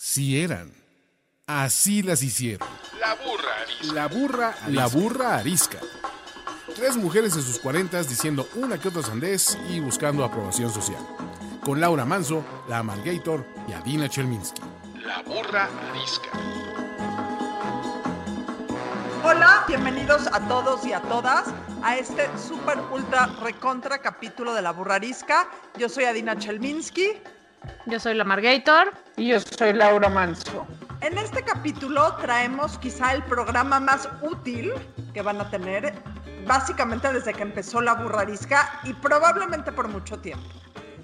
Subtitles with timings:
[0.00, 0.72] Sí eran.
[1.48, 2.68] Así las hicieron.
[3.00, 3.94] La burra arisca.
[3.94, 5.78] La burra, la burra arisca.
[6.76, 11.04] Tres mujeres en sus cuarentas diciendo una que otra sandez y buscando aprobación social.
[11.64, 14.62] Con Laura Manso, la Amalgator y Adina Chelminsky.
[15.04, 16.30] La burra arisca.
[19.24, 21.52] Hola, bienvenidos a todos y a todas
[21.82, 25.48] a este super ultra recontra capítulo de La Burra Arisca.
[25.76, 27.20] Yo soy Adina Chelminsky.
[27.86, 28.92] Yo soy la Margator.
[29.16, 30.66] Y yo soy Laura Manso.
[31.00, 34.72] En este capítulo traemos quizá el programa más útil
[35.14, 35.94] que van a tener,
[36.46, 40.48] básicamente desde que empezó la burrarisca y probablemente por mucho tiempo.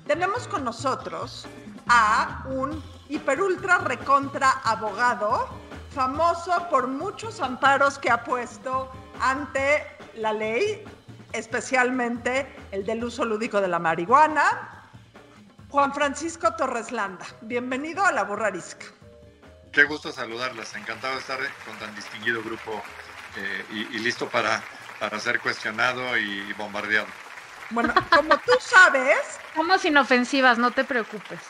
[0.07, 1.47] Tenemos con nosotros
[1.89, 5.49] a un hiper ultra recontra abogado,
[5.95, 10.85] famoso por muchos amparos que ha puesto ante la ley,
[11.33, 14.74] especialmente el del uso lúdico de la marihuana,
[15.75, 17.27] Juan Francisco Torres Landa.
[17.41, 18.87] Bienvenido a la Burrarisca.
[19.73, 20.73] Qué gusto saludarlas.
[20.77, 22.81] Encantado de estar con tan distinguido grupo
[23.37, 24.63] eh, y, y, listo para,
[25.01, 27.09] para ser cuestionado y bombardeado.
[27.71, 29.19] Bueno, como tú sabes.
[29.57, 31.41] Somos inofensivas, no te preocupes.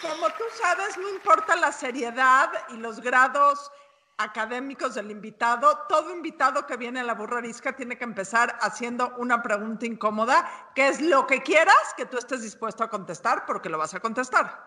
[0.00, 3.70] Como tú sabes, no importa la seriedad y los grados
[4.20, 9.42] académicos del invitado, todo invitado que viene a la burrarisca tiene que empezar haciendo una
[9.42, 13.78] pregunta incómoda, que es lo que quieras que tú estés dispuesto a contestar, porque lo
[13.78, 14.62] vas a contestar.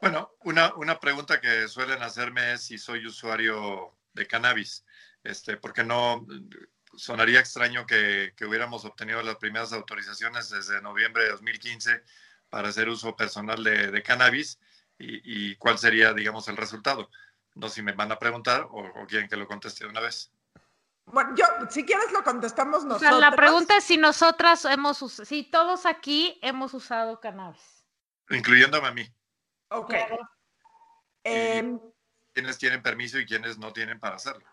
[0.00, 4.84] Bueno, una, una pregunta que suelen hacerme es si soy usuario de cannabis,
[5.24, 6.24] este, porque no
[6.96, 12.04] sonaría extraño que, que hubiéramos obtenido las primeras autorizaciones desde noviembre de 2015
[12.48, 14.60] para hacer uso personal de, cannabis
[15.00, 17.10] y cuál sería, digamos, el resultado.
[17.58, 20.00] No sé si me van a preguntar o, o, quieren que lo conteste de una
[20.00, 20.32] vez.
[21.06, 23.12] Bueno, yo, si quieres lo contestamos nosotros.
[23.12, 27.84] O sea, la pregunta es si nosotras hemos, si todos aquí hemos usado cannabis.
[28.30, 29.12] Incluyéndome a mí.
[29.70, 29.94] Ok.
[31.24, 31.78] Eh,
[32.32, 34.46] ¿Quiénes tienen permiso y quiénes no tienen para hacerlo?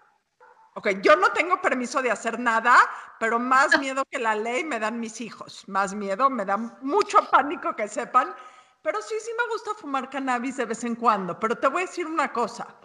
[0.74, 2.76] Ok, yo no tengo permiso de hacer nada,
[3.20, 5.64] pero más miedo que la ley me dan mis hijos.
[5.68, 8.34] Más miedo, me da mucho pánico que sepan.
[8.82, 11.40] Pero sí, sí me gusta fumar cannabis de vez en cuando.
[11.40, 12.76] Pero te voy a decir una cosa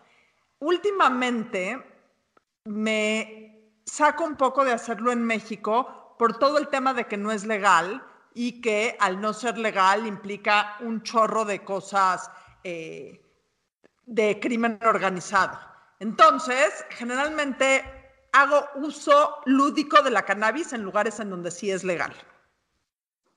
[0.60, 1.82] últimamente
[2.65, 7.32] me saco un poco de hacerlo en México por todo el tema de que no
[7.32, 8.04] es legal
[8.34, 12.31] y que al no ser legal implica un chorro de cosas
[12.62, 13.21] eh,
[14.04, 15.59] de crimen organizado.
[15.98, 17.84] Entonces, generalmente
[18.32, 22.15] hago uso lúdico de la cannabis en lugares en donde sí es legal.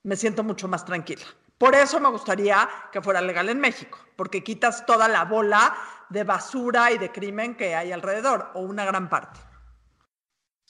[0.04, 1.26] Me siento mucho más tranquila.
[1.58, 5.76] Por eso me gustaría que fuera legal en México, porque quitas toda la bola
[6.14, 9.40] de basura y de crimen que hay alrededor, o una gran parte.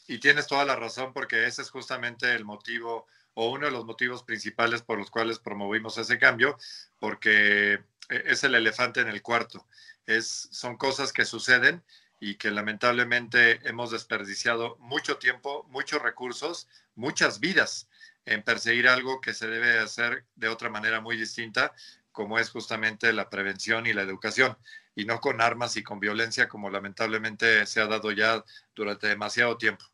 [0.08, 3.06] Y tienes toda la razón, porque ese es justamente el motivo
[3.36, 6.58] o uno de los motivos principales por los cuales promovimos ese cambio,
[7.00, 9.68] porque es el elefante en el cuarto.
[10.06, 11.84] Es, son cosas que suceden
[12.20, 17.90] y que lamentablemente hemos desperdiciado mucho tiempo, muchos recursos, muchas vidas
[18.26, 21.74] en perseguir algo que se debe hacer de otra manera muy distinta,
[22.14, 24.58] como es justamente la prevención y la educación,
[24.96, 28.44] y no con armas y con violencia como lamentablemente se ha dado ya
[28.76, 29.86] durante demasiado tiempo.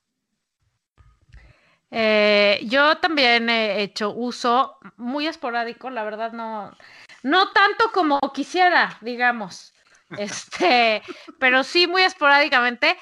[1.92, 6.78] Eh, yo también he hecho uso muy esporádico, la verdad no,
[7.24, 9.74] no tanto como quisiera, digamos,
[10.18, 11.02] este,
[11.40, 12.96] pero sí muy esporádicamente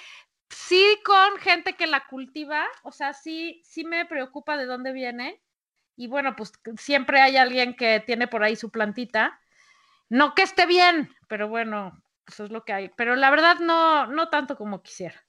[0.49, 5.41] sí con gente que la cultiva, o sea, sí, sí me preocupa de dónde viene.
[5.95, 9.39] Y bueno, pues siempre hay alguien que tiene por ahí su plantita.
[10.09, 12.89] No que esté bien, pero bueno, eso es lo que hay.
[12.95, 15.25] Pero la verdad no, no tanto como quisiera.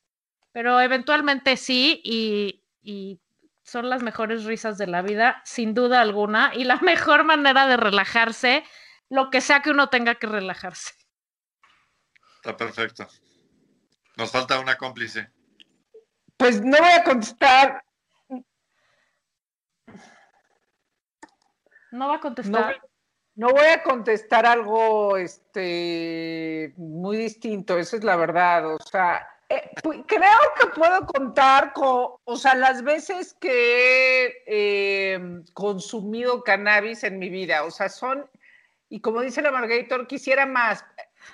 [0.53, 3.21] Pero eventualmente sí, y, y
[3.63, 7.77] son las mejores risas de la vida, sin duda alguna, y la mejor manera de
[7.77, 8.65] relajarse,
[9.09, 10.95] lo que sea que uno tenga que relajarse.
[12.37, 13.07] Está perfecto.
[14.17, 15.31] Nos falta una cómplice.
[16.37, 17.85] Pues no voy a contestar.
[21.91, 22.81] No va a contestar.
[23.39, 28.75] No, voy a contestar algo este, muy distinto, esa es la verdad.
[28.75, 29.71] O sea, eh,
[30.07, 37.21] creo que puedo contar con, o sea, las veces que he eh, consumido cannabis en
[37.21, 37.63] mi vida.
[37.63, 38.29] O sea, son,
[38.89, 40.85] y como dice la Margator, quisiera más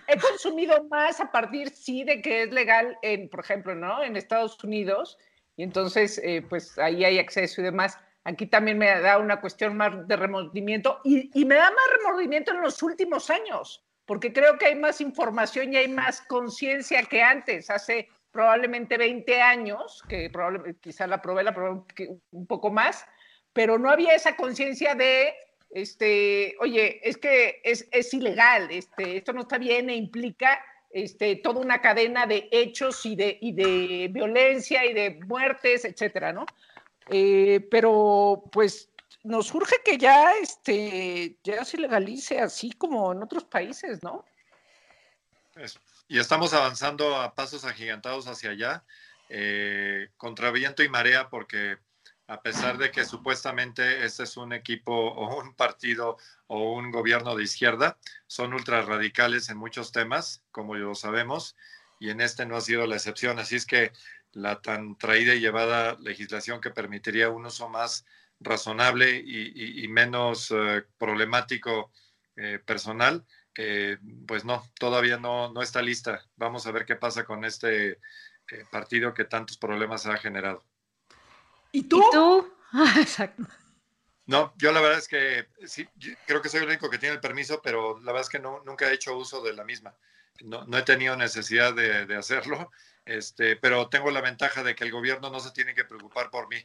[0.06, 4.02] he consumido más a partir, sí, de que es legal, en, por ejemplo, ¿no?
[4.02, 5.18] En Estados Unidos,
[5.56, 7.98] y entonces, eh, pues ahí hay acceso y demás.
[8.24, 12.62] Aquí también me da una cuestión más de remordimiento y, me da más remordimiento en
[12.62, 17.68] los últimos años, porque creo que hay más información y hay más conciencia que antes,
[17.70, 21.82] hace probablemente 20 años, que probablemente, quizá la probé, la probé
[22.30, 23.06] un poco más,
[23.52, 25.34] pero no había esa conciencia de
[25.74, 31.36] este, oye, es que es, es ilegal, este, esto no está bien e implica este,
[31.36, 36.46] toda una cadena de hechos y de, y de violencia y de muertes, etcétera, ¿no?
[37.08, 38.90] Eh, pero pues
[39.22, 44.24] nos urge que ya, este, ya se legalice así como en otros países, ¿no?
[46.08, 48.84] y estamos avanzando a pasos agigantados hacia allá,
[49.28, 51.78] eh, contra viento y marea, porque
[52.26, 56.16] a pesar de que supuestamente este es un equipo o un partido
[56.46, 61.56] o un gobierno de izquierda, son ultra radicales en muchos temas, como lo sabemos,
[62.00, 63.38] y en este no ha sido la excepción.
[63.38, 63.92] Así es que
[64.34, 68.04] la tan traída y llevada legislación que permitiría un uso más
[68.40, 71.92] razonable y, menos eh, problemático
[72.36, 73.24] eh, personal,
[74.26, 76.24] pues no, todavía no, no está lista.
[76.36, 77.98] Vamos a ver qué pasa con este
[78.50, 80.62] eh, partido que tantos problemas ha generado.
[81.72, 82.02] ¿Y tú?
[83.00, 83.42] Exacto.
[84.26, 85.88] No, yo la verdad es que sí,
[86.26, 88.62] creo que soy el único que tiene el permiso, pero la verdad es que no,
[88.64, 89.94] nunca he hecho uso de la misma.
[90.42, 92.70] No, no he tenido necesidad de, de, hacerlo,
[93.04, 96.48] este, pero tengo la ventaja de que el gobierno no se tiene que preocupar por
[96.48, 96.56] mí.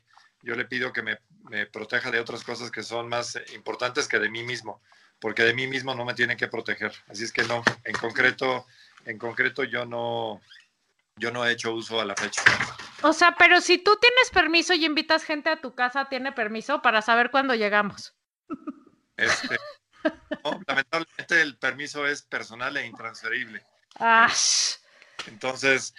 [0.41, 1.19] Yo le pido que me,
[1.49, 4.81] me proteja de otras cosas que son más importantes que de mí mismo,
[5.19, 6.93] porque de mí mismo no me tiene que proteger.
[7.07, 8.65] Así es que no, en concreto,
[9.05, 10.41] en concreto yo no,
[11.17, 12.41] yo no he hecho uso a la fecha.
[13.01, 16.81] O sea, pero si tú tienes permiso y invitas gente a tu casa, ¿tiene permiso
[16.81, 18.15] para saber cuándo llegamos?
[19.17, 19.57] Este,
[20.67, 23.65] lamentablemente el permiso es personal e intransferible.
[23.99, 24.31] Ah.
[25.27, 25.93] Entonces,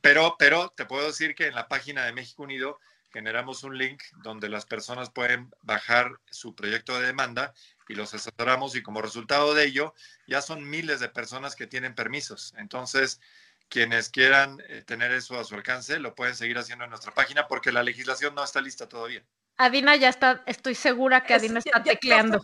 [0.00, 2.78] pero, pero te puedo decir que en la página de México Unido
[3.12, 7.54] generamos un link donde las personas pueden bajar su proyecto de demanda
[7.88, 9.94] y los asesoramos y como resultado de ello
[10.26, 12.52] ya son miles de personas que tienen permisos.
[12.58, 13.20] Entonces,
[13.68, 17.48] quienes quieran eh, tener eso a su alcance, lo pueden seguir haciendo en nuestra página
[17.48, 19.24] porque la legislación no está lista todavía.
[19.56, 22.40] Adina ya está, estoy segura que Adina está tecleando.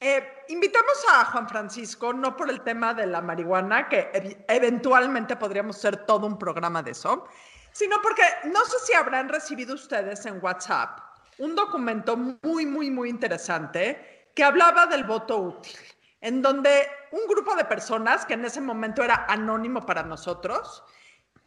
[0.00, 5.76] Eh, invitamos a Juan Francisco, no por el tema de la marihuana, que eventualmente podríamos
[5.76, 7.28] hacer todo un programa de eso,
[7.70, 10.98] sino porque no sé si habrán recibido ustedes en WhatsApp
[11.38, 15.76] un documento muy, muy, muy interesante que hablaba del voto útil,
[16.24, 20.82] en donde un grupo de personas, que en ese momento era anónimo para nosotros,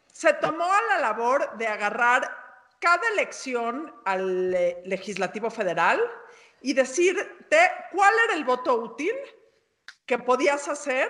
[0.05, 2.31] se tomó a la labor de agarrar
[2.79, 4.51] cada elección al
[4.85, 5.99] legislativo federal,
[6.61, 9.13] y decirte cuál era el voto útil
[10.05, 11.09] que podías hacer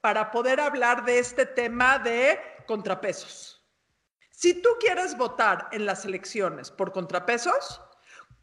[0.00, 3.64] para poder hablar de este tema de contrapesos.
[4.30, 7.80] Si tú quieres votar en las elecciones por contrapesos,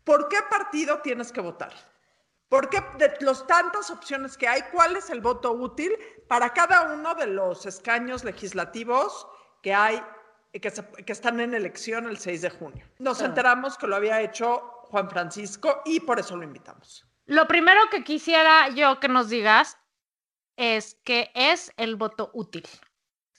[0.04, 1.74] ¿por qué partido tienes que votar?
[2.54, 5.92] ¿Por qué de las tantas opciones que hay, cuál es el voto útil
[6.28, 9.26] para cada uno de los escaños legislativos
[9.64, 10.00] que hay,
[10.52, 12.86] que, que están en elección el 6 de junio?
[13.00, 17.08] Nos enteramos que lo había hecho Juan Francisco y por eso lo invitamos.
[17.26, 19.80] Lo primero que quisiera yo que nos digas
[20.56, 22.68] es que es el voto útil.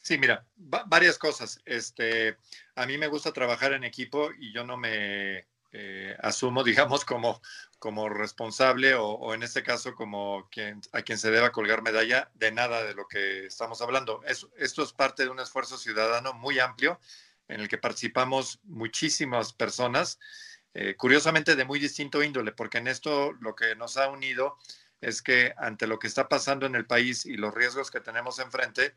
[0.03, 1.61] Sí, mira, varias cosas.
[1.67, 2.37] Este,
[2.75, 5.47] a mí me gusta trabajar en equipo y yo no me
[5.77, 7.43] eh, asumo, digamos, como,
[7.79, 12.53] como responsable o, en este caso como quien, a quien se deba colgar medalla de
[12.53, 14.23] nada de lo que estamos hablando.
[14.25, 17.01] esto es parte de un esfuerzo ciudadano muy amplio
[17.49, 20.19] en el que participamos muchísimas personas
[20.77, 24.59] eh, curiosamente de muy distinto índole, porque en esto lo que nos ha unido
[25.01, 28.39] es que ante lo que está pasando en el país y los riesgos que tenemos
[28.39, 28.95] enfrente,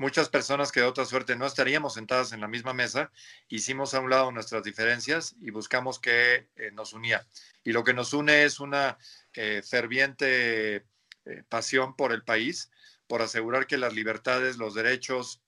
[0.00, 3.12] muchas personas que de otra suerte no estaríamos sentadas en la misma mesa,
[3.48, 7.26] hicimos a un lado nuestras diferencias y buscamos que eh, nos unía.
[7.62, 8.98] Y lo que nos une es una
[9.34, 10.84] eh, ferviente
[11.48, 12.70] pasión por el país,
[13.06, 15.42] por asegurar que las libertades, los derechos,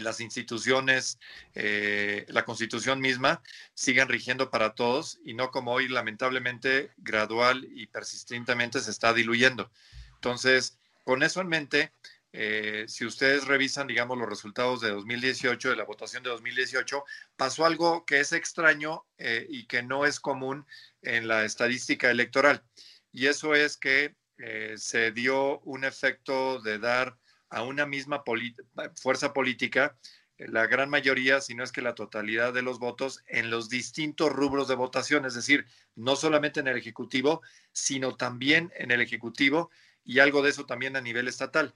[0.00, 1.18] las instituciones,
[1.54, 3.42] eh, la constitución misma,
[3.74, 9.70] sigan rigiendo para todos y no como hoy lamentablemente gradual y persistentemente se está diluyendo.
[10.14, 11.92] Entonces, con eso en mente,
[12.36, 17.04] eh, si ustedes revisan, digamos, los resultados de 2018, de la votación de 2018,
[17.36, 20.66] pasó algo que es extraño eh, y que no es común
[21.02, 22.64] en la estadística electoral.
[23.12, 24.16] Y eso es que
[24.76, 27.16] se dio un efecto de dar
[27.50, 28.24] a una misma
[28.96, 29.96] fuerza política
[30.38, 33.68] eh, la gran mayoría, si no es que la totalidad de los votos en los
[33.68, 39.00] distintos rubros de votación, es decir, no solamente en el Ejecutivo, sino también en el
[39.00, 39.70] Ejecutivo
[40.04, 41.74] y algo de eso también a nivel estatal.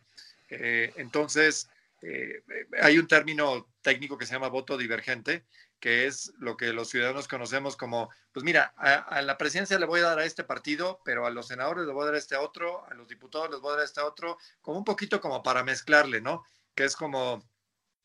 [0.49, 1.69] Eh, entonces,
[2.01, 2.43] eh,
[2.81, 5.45] hay un término técnico que se llama voto divergente,
[5.81, 10.01] que es lo que los ciudadanos conocemos como, pues mira, a, la presidencia le voy
[10.01, 12.37] a dar a este partido, pero a los senadores le voy a dar a este
[12.37, 15.43] otro, a los diputados les voy a dar a este otro, como un poquito como
[15.43, 16.45] para mezclarle, ¿no?
[16.75, 17.45] Que es como,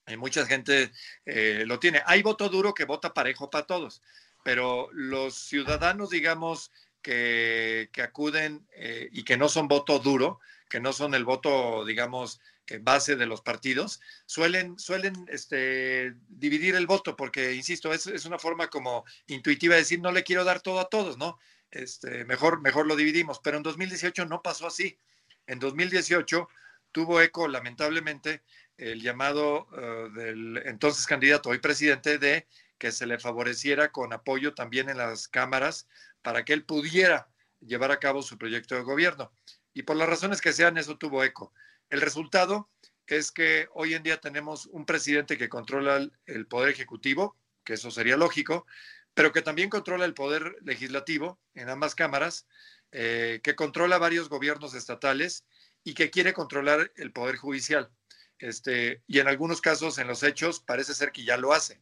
[0.05, 0.91] eh, mucha gente
[1.25, 2.01] eh, lo tiene.
[2.05, 4.01] Hay voto duro que vota parejo para todos,
[4.43, 6.71] pero los ciudadanos, digamos,
[7.01, 8.65] que, acuden
[9.11, 10.39] y que no son voto duro,
[10.73, 12.41] que no son el voto, digamos,
[12.81, 18.39] base de los partidos, suelen, suelen este, dividir el voto, porque, insisto, es, es, una
[18.39, 21.37] forma como intuitiva de decir, no le quiero dar todo a todos, ¿no?
[21.69, 24.97] Este, mejor, mejor lo dividimos, pero en 2018 no pasó así.
[25.45, 26.49] En 2018
[26.91, 28.41] tuvo eco, lamentablemente,
[28.75, 32.47] el llamado uh, del entonces candidato, hoy presidente, de
[32.79, 35.87] que se le favoreciera con apoyo también en las cámaras
[36.23, 37.27] para que él pudiera
[37.59, 39.31] llevar a cabo su proyecto de gobierno.
[39.73, 41.53] Y por las razones que sean, eso tuvo eco.
[41.89, 42.69] El resultado
[43.07, 47.91] es que hoy en día tenemos un presidente que controla el poder ejecutivo, que eso
[47.91, 48.65] sería lógico,
[49.13, 52.47] pero que también controla el poder legislativo en ambas cámaras,
[52.91, 55.45] eh, que controla varios gobiernos estatales
[55.83, 57.91] y que quiere controlar el poder judicial.
[58.39, 61.81] Este, y en algunos casos, en los hechos, parece ser que ya lo hace.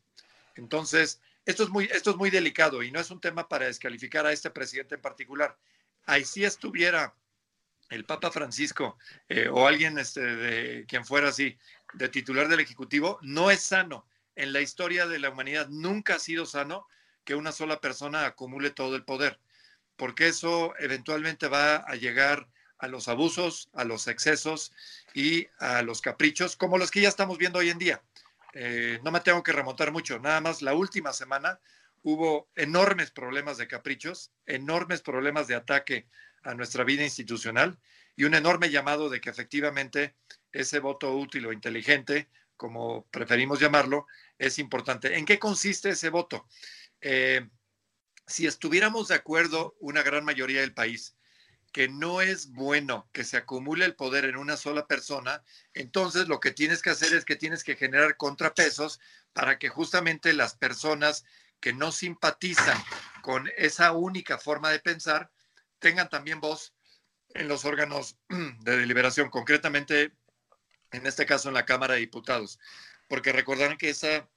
[0.56, 4.26] Entonces, esto es muy, esto es muy delicado y no es un tema para descalificar
[4.26, 5.58] a este presidente en particular.
[6.06, 7.16] Ahí sí estuviera
[7.92, 8.98] el Papa Francisco
[9.30, 11.58] eh, o alguien este, de quien fuera así,
[11.94, 14.08] de titular del Ejecutivo, no es sano.
[14.36, 16.88] En la historia de la humanidad nunca ha sido sano
[17.26, 19.40] que una sola persona acumule todo el poder,
[19.98, 22.48] porque eso eventualmente va a llegar
[22.80, 24.74] a los abusos, a los excesos
[25.14, 28.02] y a los caprichos, como los que ya estamos viendo hoy en día.
[28.54, 31.60] Eh, no me tengo que remontar mucho, nada más la última semana
[32.04, 36.08] hubo enormes problemas de caprichos, enormes problemas de ataque
[36.44, 37.80] a nuestra vida institucional
[38.16, 40.16] y un enorme llamado de que efectivamente
[40.52, 44.08] ese voto útil o inteligente, como preferimos llamarlo,
[44.38, 45.18] es importante.
[45.18, 46.48] ¿En qué consiste ese voto?
[47.00, 47.48] Eh,
[48.28, 51.16] si estuviéramos de acuerdo una gran mayoría del país
[51.72, 55.44] que no es bueno que se acumule el poder en una sola persona,
[55.74, 59.00] entonces lo que tienes que hacer es que tienes que generar contrapesos
[59.34, 61.24] para que justamente las personas
[61.62, 62.78] que no simpatizan
[63.22, 65.32] con esa única forma de pensar
[65.82, 66.74] tengan también voz
[67.34, 70.14] en los órganos de deliberación, concretamente
[70.92, 72.60] en este caso en la Cámara de Diputados,
[73.10, 74.30] porque recordarán que esa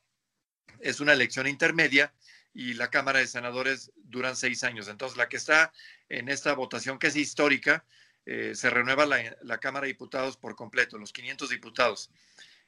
[0.80, 2.12] es una elección intermedia
[2.52, 4.88] y la Cámara de Senadores duran seis años.
[4.88, 5.72] Entonces, la que está
[6.08, 7.84] en esta votación, que es histórica,
[8.26, 12.10] eh, se renueva la, Cámara de Diputados por completo, los 500 diputados.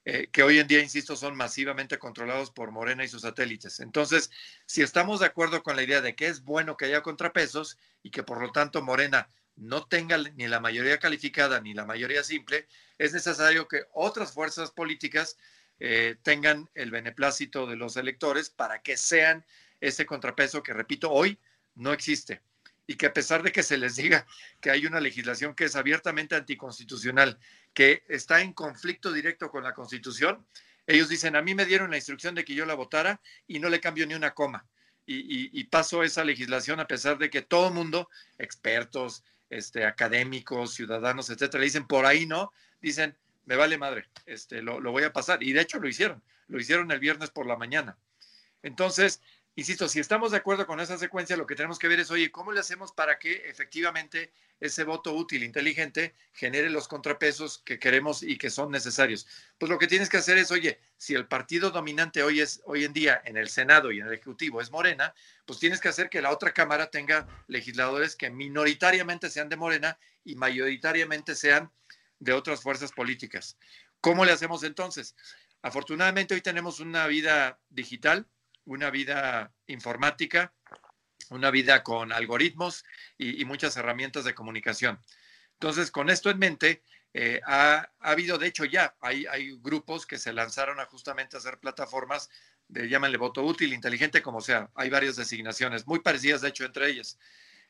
[0.09, 3.81] Eh, que hoy en día, insisto, son masivamente controlados por Morena y sus satélites.
[3.81, 4.31] Entonces,
[4.65, 8.13] si estamos de acuerdo con la idea de que es bueno que haya contrapesos y
[8.13, 12.69] que por lo tanto Morena no tenga ni la mayoría calificada ni la mayoría simple,
[12.99, 15.39] es necesario que otras fuerzas políticas
[15.81, 19.45] eh, tengan el beneplácito de los electores para que sean
[19.81, 21.37] ese contrapeso que, repito, hoy
[21.75, 22.43] no existe
[22.87, 24.25] y que a pesar de que se les diga
[24.61, 27.39] que hay una legislación que es abiertamente anticonstitucional
[27.77, 30.47] que está en conflicto directo con la Constitución,
[30.87, 33.69] ellos dicen, a mí me dieron la instrucción de que yo la votara y no
[33.69, 34.65] le cambio ni una coma.
[35.05, 41.29] Y, paso esa legislación a pesar de que todo el mundo, expertos, este, académicos, ciudadanos,
[41.29, 43.15] etcétera, le dicen, por ahí no, dicen,
[43.45, 45.43] me vale madre, este, lo, lo voy a pasar.
[45.43, 47.99] Y de hecho lo hicieron, lo hicieron el viernes por la mañana.
[48.63, 49.21] Entonces,
[49.57, 52.31] insisto, si estamos de acuerdo con esa secuencia, lo que tenemos que ver es, oye,
[52.31, 58.23] ¿cómo le hacemos para que efectivamente ese voto útil, inteligente, genere los contrapesos que queremos
[58.23, 59.27] y que son necesarios?
[59.59, 62.85] Pues lo que tienes que hacer es, oye, si el partido dominante hoy, es, hoy
[62.85, 65.15] en día en el Senado y en el Ejecutivo es Morena,
[65.47, 69.99] pues tienes que hacer que la otra Cámara tenga legisladores que minoritariamente sean de Morena
[70.23, 71.73] y mayoritariamente sean
[72.19, 73.57] de otras fuerzas políticas.
[74.01, 75.17] ¿Cómo le hacemos entonces?
[75.63, 78.27] Afortunadamente hoy tenemos una vida digital,
[78.67, 80.53] una vida informática,
[81.31, 82.85] una vida con algoritmos
[83.19, 85.01] y, muchas herramientas de comunicación.
[85.55, 86.83] Entonces, con esto en mente,
[87.15, 89.27] eh, ha, habido, de hecho, ya hay,
[89.61, 92.29] grupos que se lanzaron a justamente hacer plataformas
[92.69, 94.71] de, llámenle voto útil, inteligente, como sea.
[94.75, 97.19] Hay varias designaciones, muy parecidas, de hecho, entre ellas.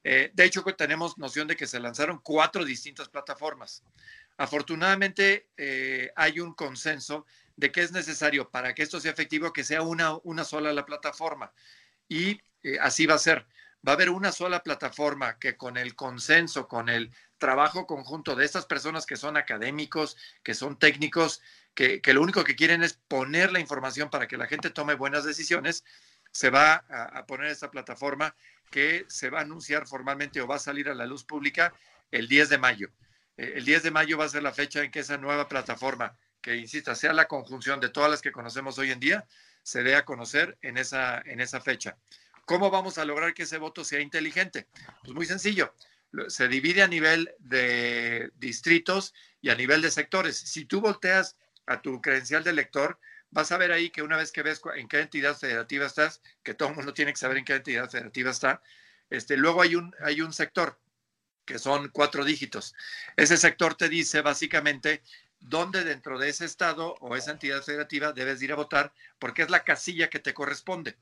[0.02, 3.82] Eh, de hecho, tenemos noción de que se lanzaron cuatro distintas plataformas.
[4.36, 7.26] Afortunadamente, eh, hay un consenso
[7.56, 10.86] de que es necesario para que esto sea efectivo que sea una, una sola la
[10.86, 11.52] plataforma.
[12.08, 13.46] Y eh, así va a ser.
[13.86, 18.44] Va a haber una sola plataforma que con el consenso, con el trabajo conjunto de
[18.44, 21.40] estas personas que son académicos, que son técnicos,
[21.74, 25.24] que, lo único que quieren es poner la información para que la gente tome buenas
[25.24, 25.84] decisiones,
[26.32, 28.34] se va a, poner esta plataforma
[28.70, 31.72] que se va a anunciar formalmente o va a salir a la luz pública
[32.10, 32.90] el 10 de mayo.
[33.36, 36.16] Eh, el 10 de mayo va a ser la fecha en que esa nueva plataforma
[36.46, 39.26] que, insista, sea la conjunción de todas las que conocemos hoy en día,
[39.64, 41.96] se dé a conocer en esa, en esa fecha.
[42.44, 44.68] ¿Cómo vamos a lograr que ese voto sea inteligente?
[45.02, 45.74] Pues muy sencillo.
[46.28, 50.38] Se divide a nivel de distritos y a nivel de sectores.
[50.38, 51.36] Si tú volteas
[51.66, 53.00] a tu credencial de elector,
[53.30, 56.54] vas a ver ahí que una vez que ves en qué entidad federativa estás, que
[56.54, 58.62] todo el mundo tiene que saber en qué entidad federativa está,
[59.10, 60.78] este, luego hay un, hay un sector
[61.44, 62.74] que son cuatro dígitos.
[63.16, 65.02] Ese sector te dice básicamente
[65.40, 69.50] dónde dentro de ese estado o esa entidad federativa debes ir a votar, porque es
[69.50, 70.96] la casilla que te corresponde.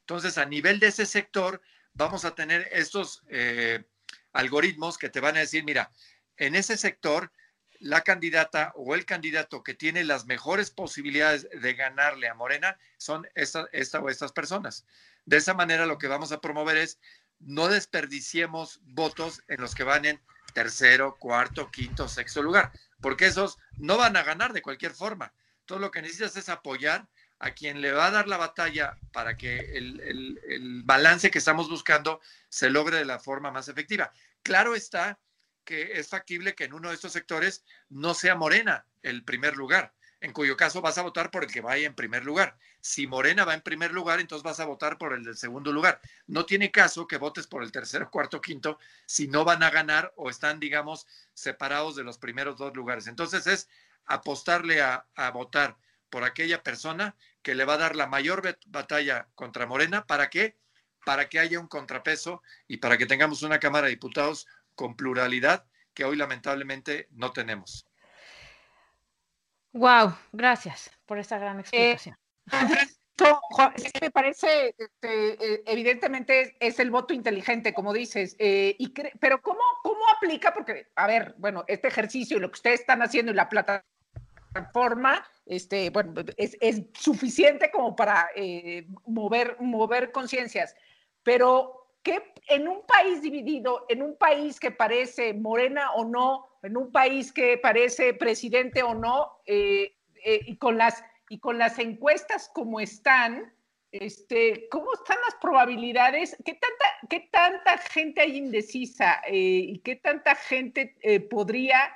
[0.00, 1.60] Entonces, a nivel de ese sector,
[1.94, 3.84] vamos a tener estos eh,
[4.32, 5.90] algoritmos que te van a decir, mira,
[6.36, 7.32] en ese sector,
[7.78, 13.28] la candidata o el candidato que tiene las mejores posibilidades de ganarle a Morena son
[13.34, 14.86] esta, esta o estas personas.
[15.24, 16.98] De esa manera, lo que vamos a promover es
[17.38, 20.20] no desperdiciemos votos en los que van en
[20.54, 22.72] tercero, cuarto, quinto, sexto lugar,
[23.06, 25.32] porque esos no van a ganar de cualquier forma.
[25.64, 27.06] Todo lo que necesitas es apoyar
[27.38, 32.20] a quien le va a dar la batalla para que el, balance que estamos buscando
[32.48, 34.12] se logre de la forma más efectiva.
[34.42, 35.20] Claro está
[35.64, 39.92] que es factible que en uno de estos sectores no sea Morena el primer lugar,
[40.20, 42.58] en cuyo caso vas a votar por el que vaya en primer lugar.
[42.86, 46.00] Si Morena va en primer lugar, entonces vas a votar por el del segundo lugar.
[46.28, 50.12] No tiene caso que votes por el tercero, cuarto, quinto, si no van a ganar
[50.14, 53.08] o están, digamos, separados de los primeros dos lugares.
[53.08, 53.68] Entonces es
[54.04, 55.76] apostarle a, a votar
[56.10, 60.06] por aquella persona que le va a dar la mayor batalla contra Morena.
[60.06, 60.56] ¿Para qué?
[61.04, 65.66] Para que haya un contrapeso y para que tengamos una Cámara de Diputados con pluralidad
[65.92, 67.84] que hoy lamentablemente no tenemos.
[69.72, 72.16] Wow, gracias por esta gran explicación.
[74.00, 79.60] Me parece, este, eh, evidentemente es, el voto inteligente, como dices, eh, y pero ¿cómo,
[79.82, 80.52] ¿cómo aplica?
[80.52, 85.26] Porque, a ver, bueno, este ejercicio y lo que ustedes están haciendo y la plataforma,
[85.46, 86.56] este, bueno, es,
[86.98, 90.74] suficiente como para eh, mover, mover conciencias,
[91.22, 96.76] pero ¿qué en un país dividido, en un país que parece morena o no, en
[96.76, 101.78] un país que parece presidente o no, eh, eh, y, con las, y con las
[101.78, 103.52] encuestas como están,
[103.92, 106.36] este, ¿cómo están las probabilidades?
[106.44, 110.96] ¿Qué tanta, qué tanta gente hay indecisa y qué tanta gente
[111.30, 111.94] podría,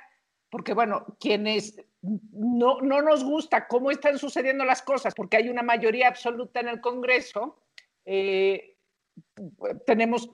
[0.49, 5.63] porque bueno, quienes no, no nos gusta cómo están sucediendo las cosas, porque hay una
[5.63, 7.61] mayoría absoluta en el Congreso,
[8.05, 8.75] eh,
[9.85, 10.29] tenemos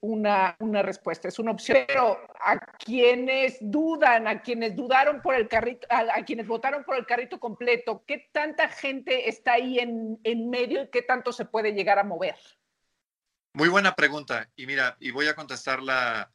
[0.00, 1.78] una, una, respuesta, es una opción.
[1.86, 7.06] Pero a quienes dudan, a quienes dudaron por el carrito, a, quienes votaron por el
[7.06, 11.72] carrito completo, ¿qué tanta gente está ahí en, en medio y qué tanto se puede
[11.72, 12.36] llegar a mover?
[13.52, 14.48] Muy buena pregunta.
[14.56, 16.30] Y mira, y voy a contestarla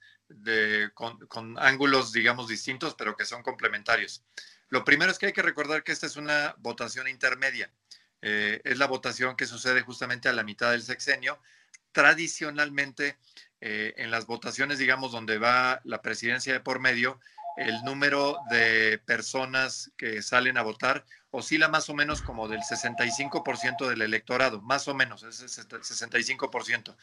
[0.93, 4.23] con, ángulos, digamos, distintos, pero que son complementarios.
[4.69, 7.71] Lo primero es que hay que recordar que esta es una votación intermedia.
[8.21, 11.39] Eh, es la votación que sucede justamente a la mitad del sexenio.
[11.91, 13.17] Tradicionalmente,
[13.61, 17.19] eh, en las votaciones, digamos, donde va la presidencia de por medio,
[17.57, 23.87] el número de personas que salen a votar oscila más o menos como del 65%
[23.87, 26.95] del electorado, más o menos, es el 65%.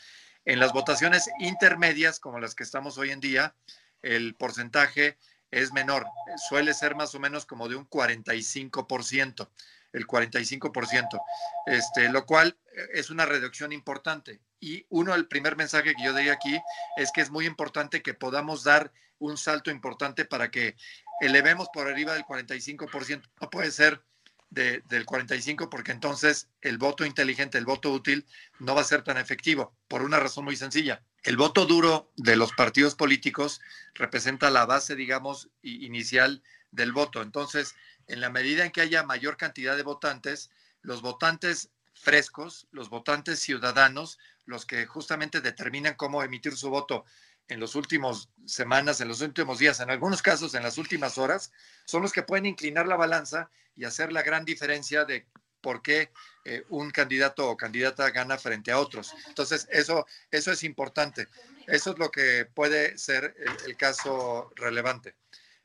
[0.45, 3.55] En las votaciones intermedias, como las que estamos hoy en día,
[4.03, 5.19] el porcentaje
[5.51, 6.07] es menor,
[6.49, 9.49] suele ser más o menos como de un 45%,
[9.93, 11.21] el 45%,
[11.67, 12.59] este, lo cual
[12.93, 14.41] es una reducción importante.
[14.62, 16.57] Y uno, el primer mensaje que yo diría aquí
[16.96, 20.77] es que es muy importante que podamos dar un salto importante para que
[21.20, 23.29] elevemos por arriba del 45%.
[23.40, 24.05] No puede ser
[24.51, 28.25] del 45 porque entonces el voto inteligente, el voto útil
[28.61, 31.03] no va a ser tan efectivo por una razón muy sencilla.
[31.25, 33.61] El voto duro de los partidos políticos
[33.94, 37.20] representa la base, digamos, inicial del voto.
[37.20, 37.75] Entonces,
[38.07, 40.51] en la medida en que haya mayor cantidad de votantes,
[40.83, 47.05] los votantes frescos, los votantes ciudadanos, los que justamente determinan cómo emitir su voto
[47.48, 51.52] en los últimos semanas, en los últimos días, en algunos casos en las últimas horas,
[51.85, 55.26] son los que pueden inclinar la balanza y hacer la gran diferencia de
[55.61, 56.11] por qué
[56.44, 59.14] eh, un candidato o candidata gana frente a otros.
[59.28, 61.28] Entonces, eso, eso es importante.
[61.66, 65.14] Eso es lo que puede ser el, caso relevante.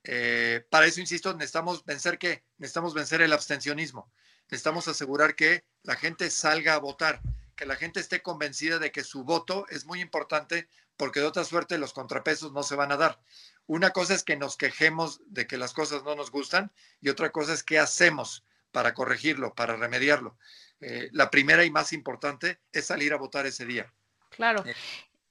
[0.04, 2.44] Eh, para eso, insisto, necesitamos vencer qué?
[2.60, 4.12] Necesitamos vencer el abstencionismo.
[4.50, 7.20] Necesitamos asegurar que la gente salga a votar,
[7.58, 11.44] que la gente esté convencida de que su voto es muy importante porque de otra
[11.44, 13.20] suerte los contrapesos no se van a dar.
[13.66, 17.32] Una cosa es que nos quejemos de que las cosas no nos gustan y otra
[17.32, 20.38] cosa es qué hacemos para corregirlo, para remediarlo.
[20.80, 23.92] Eh, la primera y más importante es salir a votar ese día.
[24.30, 24.64] Claro.
[24.66, 24.76] Eh.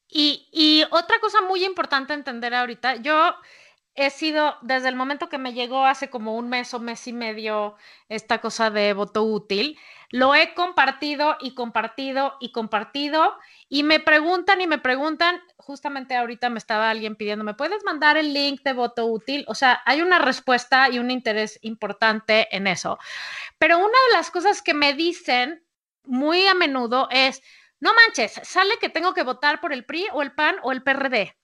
[0.09, 3.35] Y, y, otra cosa muy importante entender ahorita, yo
[3.95, 7.13] he sido, desde el momento que me llegó hace como un mes o mes y
[7.13, 7.77] medio
[8.09, 9.79] esta cosa de voto útil,
[10.11, 13.37] lo he compartido y compartido y compartido
[13.69, 18.17] y me preguntan y me preguntan, justamente ahorita me estaba alguien pidiendo, ¿me puedes mandar
[18.17, 19.45] el link de voto útil?
[19.49, 22.99] O sea, hay una respuesta y un interés importante en eso.
[23.59, 25.65] Pero una de las cosas que me dicen
[26.05, 27.43] muy a menudo es,
[27.81, 30.83] no manches, sale que tengo que votar por el PRI o el PAN o el
[30.83, 31.37] PRD.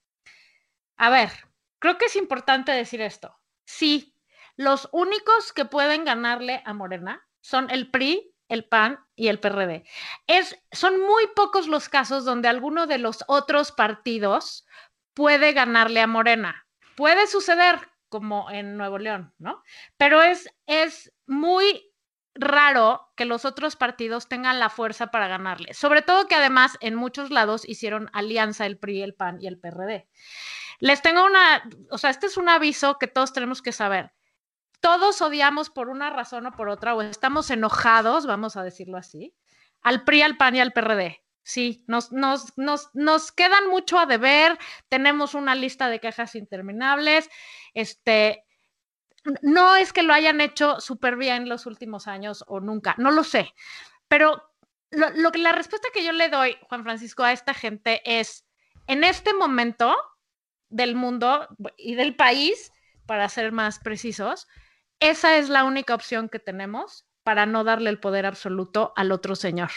[0.96, 1.31] A ver,
[1.79, 3.37] creo que es importante decir esto.
[3.64, 4.14] Sí,
[4.57, 9.84] los únicos que pueden ganarle a Morena son el PRI el PAN y el PRD.
[10.72, 14.66] Son muy pocos los casos donde alguno de los otros partidos
[15.14, 16.66] puede ganarle a Morena.
[16.94, 19.62] Puede suceder, como en Nuevo León, ¿no?
[19.96, 21.94] Pero es, es muy
[22.34, 25.72] raro que los otros partidos tengan la fuerza para ganarle.
[25.72, 29.58] Sobre todo que además en muchos lados hicieron alianza el PRI, el PAN y el
[29.58, 30.06] PRD.
[30.78, 34.12] Les tengo una, o sea, este es un aviso que todos tenemos que saber
[34.83, 39.33] todos odiamos por una razón o por otra, o estamos enojados, vamos a decirlo así,
[39.81, 41.23] al PRI, al PAN y al PRD.
[41.45, 47.31] Sí, nos, nos, nos, nos quedan mucho a deber, tenemos una lista de quejas interminables,
[47.75, 48.45] este,
[49.40, 53.23] no es que lo hayan hecho súper bien los últimos años o nunca, no lo
[53.23, 53.55] sé,
[54.09, 54.42] pero
[54.90, 58.47] lo, lo, la respuesta que yo le doy, Juan Francisco, a esta gente es,
[58.88, 59.97] en este momento
[60.68, 62.73] del mundo y del país,
[63.07, 64.49] para ser más precisos,
[65.02, 69.36] esa es la única opción que tenemos para no darle el poder absoluto al otro
[69.36, 69.70] señor.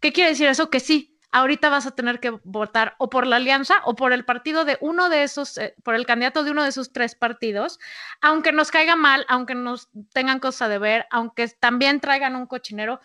[0.00, 0.70] ¿Qué quiere decir eso?
[0.70, 4.24] Que sí, ahorita vas a tener que votar o por la alianza o por el
[4.24, 7.78] partido de uno de esos, eh, por el candidato de uno de esos tres partidos,
[8.20, 13.00] aunque nos caiga mal, aunque nos tengan cosa de ver, aunque también traigan un cochinero.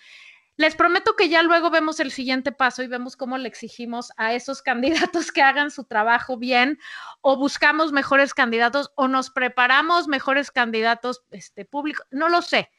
[0.56, 4.34] Les prometo que ya luego vemos el siguiente paso y vemos cómo le exigimos a
[4.34, 6.80] esos candidatos que hagan su trabajo bien
[7.22, 12.06] o buscamos mejores candidatos o nos preparamos mejores candidatos este, públicos.
[12.12, 12.70] No lo sé.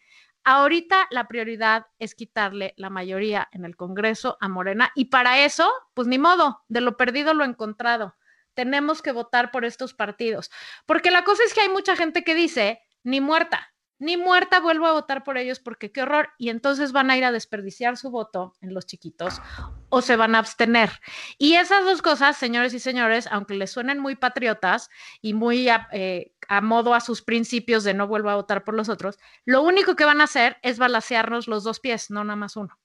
[0.45, 5.73] Ahorita la prioridad es quitarle la mayoría en el Congreso a Morena y para eso,
[5.95, 8.15] pues ni modo, de lo perdido lo encontrado.
[8.53, 10.51] Tenemos que votar por estos partidos.
[10.87, 14.87] Porque la cosa es que hay mucha gente que dice, ni muerta, ni muerta vuelvo
[14.87, 16.31] a votar por ellos porque qué horror.
[16.39, 19.41] Y entonces van a ir a desperdiciar su voto en los chiquitos
[19.89, 20.91] o se van a abstener.
[21.39, 25.89] Y esas dos cosas, señores y señores, aunque les suenen muy patriotas y muy a,
[25.93, 29.97] eh, modo a sus principios de no vuelvo a votar por los otros, lo único
[29.97, 32.79] que van a hacer es balancearnos los dos pies, no nada más uno.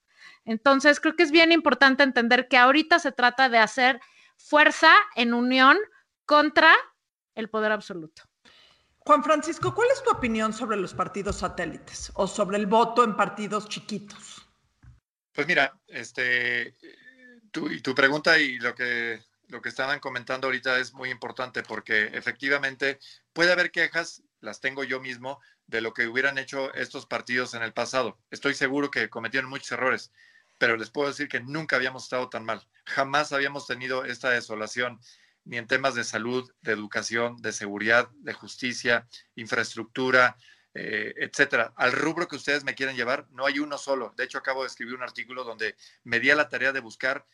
[0.45, 3.99] Entonces, creo que es bien importante entender que ahorita se trata de hacer
[4.37, 5.77] fuerza en unión
[6.25, 6.75] contra
[7.35, 8.28] el poder absoluto.
[8.99, 13.15] Juan Francisco, ¿cuál es tu opinión sobre los partidos satélites o sobre el voto en
[13.15, 14.45] partidos chiquitos?
[15.33, 16.73] Pues mira, este,
[17.51, 21.63] tu, y tu pregunta y lo que, lo que estaban comentando ahorita es muy importante
[21.63, 22.99] porque efectivamente
[23.33, 27.63] puede haber quejas, las tengo yo mismo, de lo que hubieran hecho estos partidos en
[27.63, 28.19] el pasado.
[28.31, 30.11] Estoy seguro que cometieron muchos errores,
[30.57, 32.67] pero les puedo decir que nunca habíamos estado tan mal.
[32.85, 34.99] Jamás habíamos tenido esta desolación
[35.49, 40.37] ni en temas de salud, de educación, de seguridad, de justicia, infraestructura,
[40.75, 41.73] eh, etcétera.
[41.75, 44.13] Al rubro que ustedes me quieren llevar, no hay uno solo.
[44.15, 47.25] De hecho, acabo de escribir un artículo donde me di a la tarea de buscar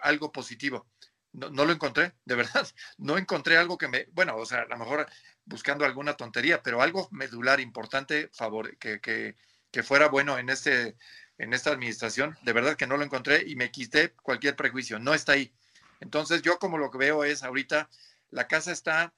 [0.00, 0.90] algo, positivo.
[1.32, 2.66] No, no, lo encontré, de verdad.
[2.98, 5.06] No encontré algo que me, bueno, o sea, a lo mejor
[5.44, 9.36] buscando alguna tontería, pero algo medular importante, favor, que, que,
[9.70, 10.96] que fuera bueno en, este,
[11.38, 14.98] en esta administración, de verdad que no lo encontré y me quité cualquier prejuicio.
[14.98, 15.54] No está ahí.
[16.02, 17.88] Entonces yo como lo que veo es ahorita
[18.30, 19.14] la casa está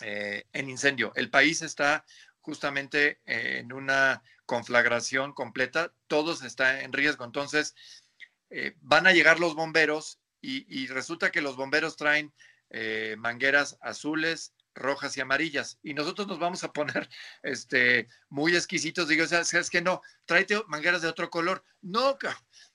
[0.00, 2.04] eh, en incendio, el país está
[2.40, 7.24] justamente en una conflagración completa, todos están en riesgo.
[7.24, 7.74] Entonces
[8.50, 12.32] eh, van a llegar los bomberos y, resulta que los bomberos traen
[12.70, 15.80] eh, mangueras azules, rojas y amarillas.
[15.82, 17.08] Y nosotros nos vamos a poner
[17.42, 19.08] este, muy exquisitos.
[19.08, 21.64] Digo, ¿sabes que No, tráete mangueras de otro color.
[21.82, 22.16] No,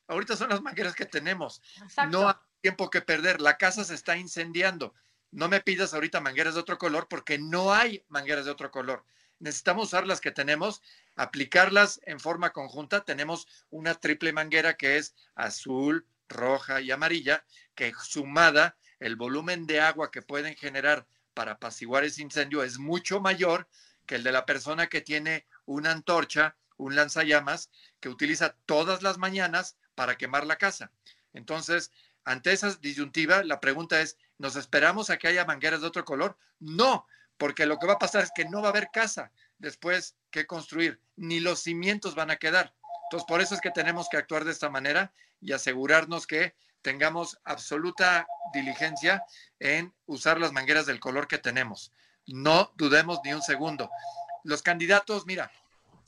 [0.08, 1.62] ahorita son las mangueras que tenemos.
[2.10, 3.42] No tiempo que perder.
[3.42, 4.94] La casa se está incendiando.
[5.32, 9.04] No me pidas ahorita mangueras de otro color porque no hay mangueras de otro color.
[9.40, 10.82] Necesitamos usar las que tenemos,
[11.16, 13.04] aplicarlas en forma conjunta.
[13.04, 17.44] Tenemos una triple manguera que es azul, roja y amarilla,
[17.76, 23.20] que sumada el volumen de agua que pueden generar para apaciguar ese incendio es mucho
[23.20, 23.68] mayor
[24.06, 27.70] que el de la persona que tiene una antorcha, un lanzallamas,
[28.00, 30.92] que utiliza todas las mañanas para quemar la casa.
[31.34, 31.92] Entonces,
[32.24, 36.38] ante esa disyuntiva, la pregunta es, ¿nos esperamos a que haya mangueras de otro color?
[36.60, 37.08] No,
[37.38, 40.46] porque lo que va a pasar es que no va a haber casa después que
[40.46, 42.74] construir, ni los cimientos van a quedar.
[43.06, 47.40] Entonces, por eso es que tenemos que actuar de esta manera y asegurarnos que tengamos
[47.44, 49.24] absoluta diligencia
[49.60, 51.92] en usar las mangueras del color que tenemos.
[52.26, 53.90] No dudemos ni un segundo.
[54.44, 55.52] Los candidatos, mira,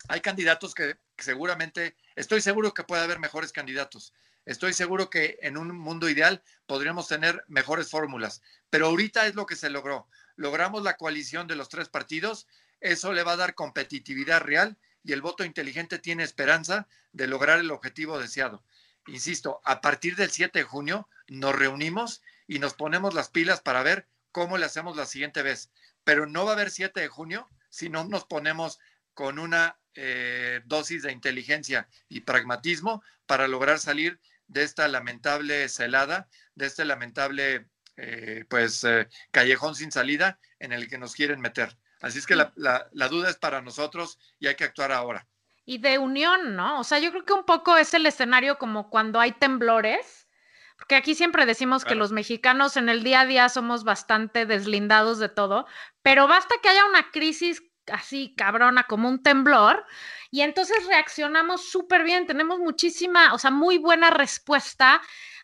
[0.08, 4.14] hay candidatos que seguramente, estoy seguro que puede haber mejores candidatos.
[4.46, 9.46] Estoy seguro que en un mundo ideal podríamos tener mejores fórmulas, pero ahorita es lo
[9.46, 10.08] que se logró.
[10.36, 12.48] Logramos la coalición de los tres partidos,
[12.82, 17.60] eso le va a dar competitividad real y el voto inteligente tiene esperanza de lograr
[17.60, 18.64] el objetivo deseado.
[19.08, 23.84] Insisto, a partir del 7 de junio nos reunimos y nos ponemos las pilas para
[23.84, 25.70] ver cómo le hacemos la siguiente vez.
[26.04, 28.80] Pero no va a haber 7 de junio si no nos ponemos
[29.14, 36.28] con una eh, dosis de inteligencia y pragmatismo para lograr salir de esta lamentable celada,
[36.56, 41.78] de este lamentable eh, pues eh, callejón sin salida en el que nos quieren meter.
[42.02, 45.28] Así es que la, la, duda es para nosotros y hay que actuar ahora.
[45.64, 46.80] Y de unión, ¿no?
[46.80, 50.28] O sea, yo creo que un poco es el escenario como cuando hay temblores,
[50.76, 55.20] porque aquí siempre decimos que los mexicanos en el día a día somos bastante deslindados
[55.20, 55.66] de todo,
[56.02, 59.86] pero basta que haya una crisis así cabrona como un temblor
[60.32, 65.02] y entonces reaccionamos súper bien, tenemos muchísima, o sea, muy buena respuesta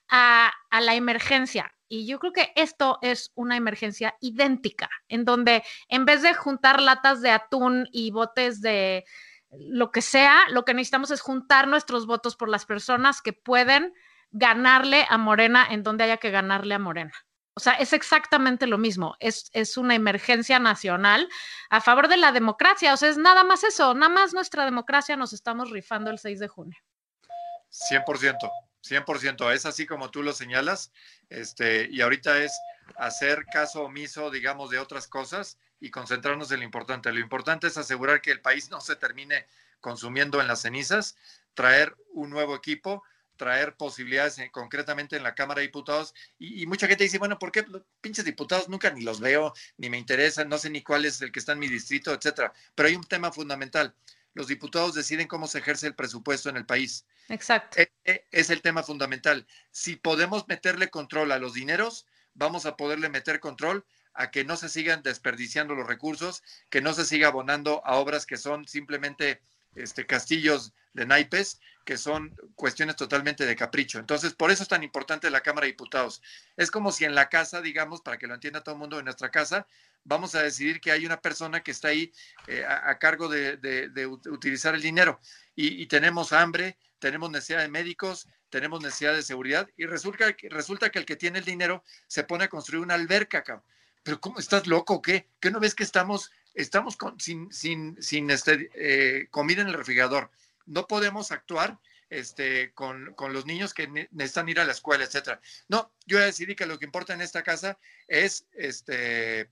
[0.09, 1.73] a, a la emergencia.
[1.87, 6.81] Y yo creo que esto es una emergencia idéntica, en donde en vez de juntar
[6.81, 9.05] latas de atún y botes de
[9.51, 13.93] lo que sea, lo que necesitamos es juntar nuestros votos por las personas que pueden
[14.31, 17.13] ganarle a Morena en donde haya que ganarle a Morena.
[17.59, 19.17] O sea, es exactamente lo mismo.
[19.19, 21.27] Es, es, una emergencia nacional
[21.69, 22.93] a favor de la democracia.
[22.93, 23.93] O sea, es nada más eso.
[23.93, 26.79] Nada más nuestra democracia nos estamos rifando el 6 de junio.
[27.69, 28.49] 100%.
[28.81, 30.93] 100%, es así como tú lo señalas,
[31.27, 32.57] este, y ahorita es
[32.95, 37.11] hacer caso omiso, digamos, de otras cosas y concentrarnos en lo importante.
[37.11, 39.45] Lo importante es asegurar que el país no se termine
[39.81, 41.17] consumiendo en las cenizas,
[41.53, 43.03] traer un nuevo equipo,
[43.39, 46.13] traer posibilidades concretamente en la Cámara de Diputados.
[46.37, 49.53] Y, y, mucha gente dice, bueno, ¿por qué los pinches diputados nunca ni los veo,
[49.77, 52.53] ni me interesan, no sé ni cuál es el que está en mi distrito, etcétera?
[52.75, 53.95] Pero hay un tema fundamental
[54.33, 57.05] los diputados deciden cómo se ejerce el presupuesto en el país.
[57.29, 57.79] Exacto.
[57.79, 59.47] E, e, es el tema fundamental.
[59.71, 64.57] Si podemos meterle control a los dineros, vamos a poderle meter control a que no
[64.57, 69.41] se sigan desperdiciando los recursos, que no se siga abonando a obras que son simplemente
[69.75, 73.99] este, castillos de naipes, que son cuestiones totalmente de capricho.
[73.99, 76.21] Entonces, por eso es tan importante la Cámara de Diputados.
[76.55, 79.05] Es como si en la casa, digamos, para que lo entienda todo el mundo, en
[79.05, 79.65] nuestra casa,
[80.03, 82.11] vamos a decidir que hay una persona que está ahí
[82.47, 85.19] eh, a, cargo de, utilizar el dinero
[85.55, 90.99] y, tenemos hambre, tenemos necesidad de médicos, tenemos necesidad de seguridad y resulta, resulta que
[90.99, 93.65] el que tiene el dinero se pone a construir una alberca, cabrón.
[94.03, 95.27] Pero ¿cómo estás loco qué?
[95.39, 100.29] ¿Qué no ves que estamos, estamos sin, este, eh, comida en el refrigerador?
[100.65, 105.39] No podemos actuar este, con, los niños que necesitan ir a la escuela, etcétera.
[105.67, 109.49] No, yo decidí que lo que importa en esta casa es este,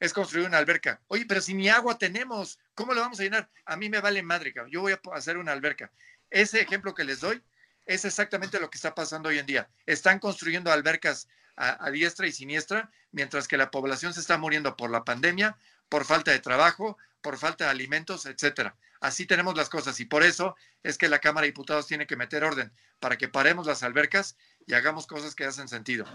[0.00, 1.00] es construir una alberca.
[1.08, 3.50] Oye, pero si ni agua tenemos, ¿cómo lo vamos a llenar?
[3.64, 5.90] A mí me vale madre, yo voy a hacer una alberca.
[6.30, 7.42] Ese ejemplo que les doy
[7.84, 9.68] es exactamente lo que está pasando hoy en día.
[9.86, 14.90] Están construyendo albercas a, diestra y siniestra, mientras que la población se está muriendo por
[14.90, 15.56] la pandemia,
[15.88, 18.76] por falta de trabajo, por falta de alimentos, etcétera.
[19.00, 22.16] Así tenemos las cosas y por eso es que la Cámara de Diputados tiene que
[22.16, 26.06] meter orden para que paremos las albercas y hagamos cosas que hacen sentido.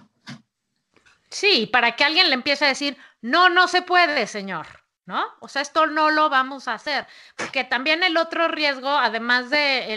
[1.30, 4.68] Sí, para que alguien le empiece a decir, no, no se puede, señor,
[5.06, 5.26] ¿no?
[5.40, 7.08] O sea, esto no lo vamos a hacer.
[7.36, 9.94] Porque también el otro riesgo, además de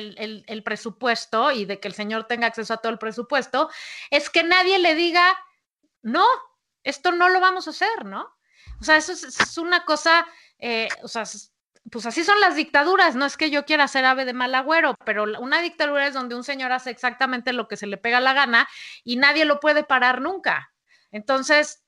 [0.46, 3.68] el, presupuesto y de que el señor tenga acceso a todo el presupuesto,
[4.10, 5.36] es que nadie le diga,
[6.02, 6.26] no,
[6.84, 8.35] esto no lo vamos a hacer, ¿no?
[8.80, 10.26] O sea, eso es, una cosa,
[10.58, 11.24] eh, o sea,
[11.90, 14.96] pues así son las dictaduras, no es que yo quiera ser ave de mal agüero,
[15.04, 18.32] pero una dictadura es donde un señor hace exactamente lo que se le pega la
[18.32, 18.68] gana
[19.04, 20.72] y nadie lo puede parar nunca.
[21.12, 21.84] Entonces,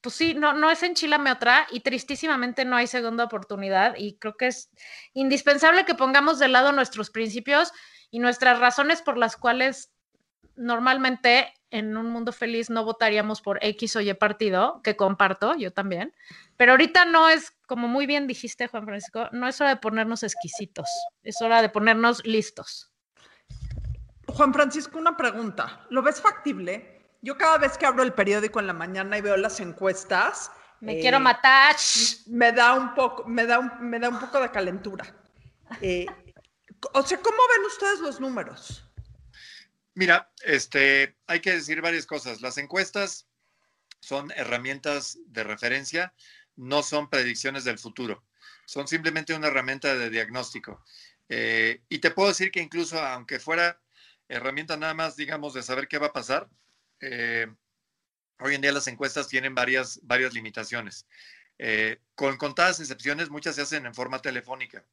[0.00, 4.36] pues sí, no, no es enchilame otra y tristísimamente no hay segunda oportunidad y creo
[4.36, 4.70] que es
[5.14, 7.72] indispensable que pongamos de lado nuestros principios
[8.10, 9.91] y nuestras razones por las cuales
[10.56, 15.72] normalmente en un mundo feliz no votaríamos por X o Y partido, que comparto, yo
[15.72, 16.14] también,
[16.56, 20.22] pero ahorita no es, como muy bien dijiste, Juan Francisco, no es hora de ponernos
[20.22, 20.88] exquisitos,
[21.22, 22.92] es hora de ponernos listos.
[24.28, 27.08] Juan Francisco, una pregunta, ¿lo ves factible?
[27.22, 30.50] Yo cada vez que abro el periódico en la mañana y veo las encuestas,
[30.82, 31.76] me quiero eh, matar.
[32.26, 35.04] Me da un poco, me da un, me da un poco de calentura.
[35.80, 36.06] Eh,
[36.92, 38.91] o sea, ¿cómo ven ustedes los números?
[39.94, 42.40] Mira, este, hay que decir varias cosas.
[42.40, 43.28] Las encuestas
[44.00, 46.14] son herramientas de referencia,
[46.56, 48.24] no son predicciones del futuro.
[48.66, 50.82] Son simplemente una herramienta de diagnóstico.
[51.28, 53.80] Eh, y te puedo decir que incluso aunque fuera
[54.28, 56.48] herramienta nada más, digamos, de saber qué va a pasar,
[57.00, 57.46] eh,
[58.38, 61.06] hoy en día las encuestas tienen varias, varias limitaciones.
[61.58, 64.84] Eh, con contadas excepciones, muchas se hacen en forma telefónica.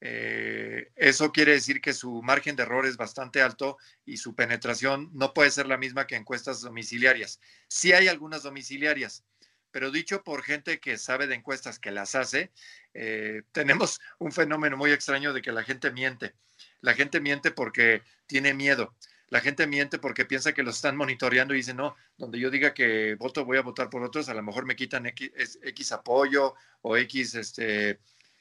[0.00, 5.10] Eh, eso quiere decir que su margen de error es bastante alto y su penetración
[5.12, 7.40] no puede ser la misma que encuestas domiciliarias.
[7.66, 9.24] Sí hay algunas domiciliarias,
[9.70, 12.52] pero dicho por gente que sabe de encuestas que las hace,
[12.94, 16.34] eh, tenemos un fenómeno muy extraño de que la gente miente.
[16.80, 18.94] La gente miente porque tiene miedo.
[19.30, 22.72] La gente miente porque piensa que los están monitoreando y dice, no, donde yo diga
[22.72, 26.54] que voto, voy a votar por otros, a lo mejor me quitan X, X apoyo
[26.80, 27.98] o X este,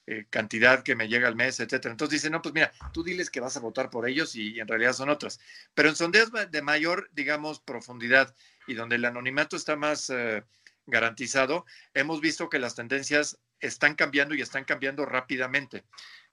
[0.09, 1.91] eh, cantidad que me llega al mes, etcétera.
[1.91, 4.65] Entonces dice, no, pues mira, tú diles que vas a votar por ellos y, en
[4.65, 5.37] realidad son otras.
[5.73, 8.33] Pero en sondeos de mayor, digamos, profundidad
[8.67, 10.45] y donde el anonimato está más eh,
[10.85, 15.83] garantizado, hemos visto que las tendencias están cambiando y están cambiando rápidamente.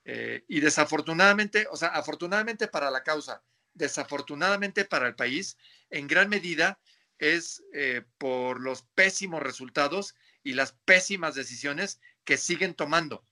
[0.05, 5.59] Eh, y desafortunadamente, o sea, afortunadamente para la causa, desafortunadamente para el país,
[5.91, 6.79] en gran medida
[7.19, 7.65] es
[8.19, 13.25] por los pésimos resultados y las pésimas decisiones que siguen tomando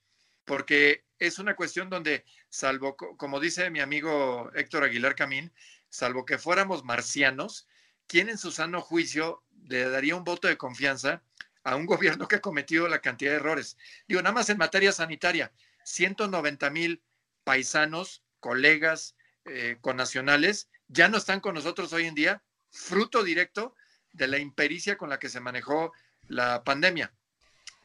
[0.45, 5.53] porque es una cuestión donde, salvo, como dice mi amigo Héctor Aguilar Camín,
[5.89, 7.69] salvo que fuéramos marcianos,
[8.07, 11.23] ¿quién en su sano juicio le daría un voto de confianza
[11.65, 13.77] a un gobierno que ha cometido la cantidad de errores?
[14.09, 15.53] Digo, nada más en materia sanitaria,
[15.85, 17.03] 190 mil
[17.45, 23.75] paisanos, colegas, eh, connacionales, ya no están con nosotros hoy en día, fruto directo
[24.13, 25.93] de la impericia con la que se manejó
[26.29, 27.13] la pandemia.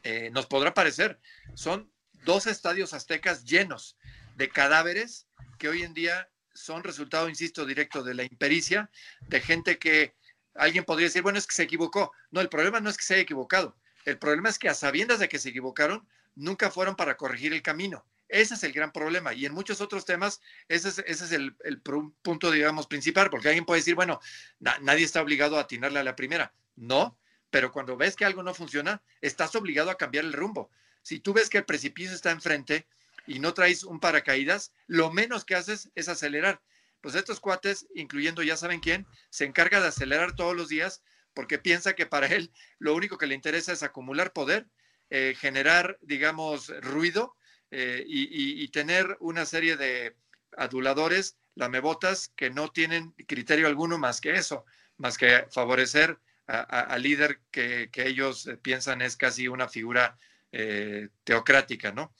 [0.02, 1.20] Eh, nos podrá parecer,
[1.54, 1.92] son
[2.24, 3.96] dos estadios aztecas llenos
[4.36, 5.26] de cadáveres
[5.58, 10.14] que hoy en día son resultado, insisto, directo de la impericia, de gente que
[10.54, 12.12] alguien podría decir, bueno, es que se equivocó.
[12.30, 13.76] No, el problema no es que se haya equivocado.
[14.04, 17.62] El problema es que a sabiendas de que se equivocaron, nunca fueron para corregir el
[17.62, 18.04] camino.
[18.28, 19.32] Ese es el gran problema.
[19.32, 21.80] Y en muchos otros temas, ese es, ese es el,
[22.22, 24.20] punto, digamos, principal, porque alguien puede decir, bueno,
[24.58, 26.52] nadie está obligado a atinarle a la primera.
[26.76, 27.18] No,
[27.50, 30.70] pero cuando ves que algo no funciona, estás obligado a cambiar el rumbo.
[31.08, 32.86] Si tú ves que el precipicio está enfrente
[33.26, 36.60] y no traes un paracaídas, lo menos que haces es acelerar.
[37.00, 41.58] Pues estos cuates, incluyendo ya saben quién, se encarga de acelerar todos los días porque
[41.58, 44.66] piensa que para él lo único que le interesa es acumular poder,
[45.08, 47.34] eh, generar, digamos, ruido
[47.70, 50.14] eh, y, tener una serie de
[50.58, 54.66] aduladores, lamebotas, que no tienen criterio alguno más que eso,
[54.98, 60.18] más que favorecer al líder que, que, ellos piensan es casi una figura
[60.52, 62.12] eh, teocrática, ¿no?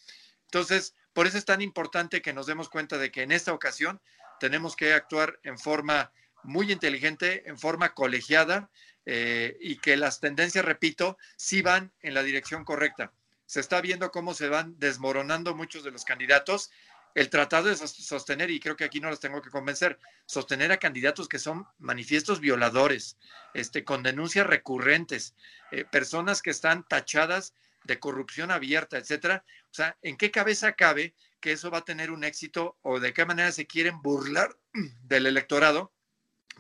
[0.45, 4.01] Entonces, por eso es tan importante que nos demos cuenta de que en esta ocasión
[4.39, 6.13] tenemos que actuar en forma
[6.43, 8.71] muy inteligente, en forma colegiada
[9.05, 13.13] eh, y que las tendencias, repito, sí van en la dirección correcta.
[13.47, 16.71] Se está viendo cómo se van desmoronando muchos de los candidatos.
[17.15, 20.77] El tratado de sostener, y creo que aquí no los tengo que convencer, sostener a
[20.77, 23.17] candidatos que son manifiestos violadores,
[23.55, 25.35] este, con denuncias recurrentes,
[25.73, 27.55] eh, personas que están tachadas
[27.89, 29.45] de corrupción abierta, etcétera.
[29.65, 33.13] O sea, ¿en qué cabeza cabe que eso va a tener un éxito o de
[33.13, 34.57] qué manera se quieren burlar
[35.03, 35.93] del electorado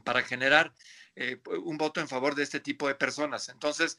[0.04, 0.72] para generar
[1.14, 3.50] eh, un voto en favor de este tipo de personas?
[3.50, 3.98] Entonces,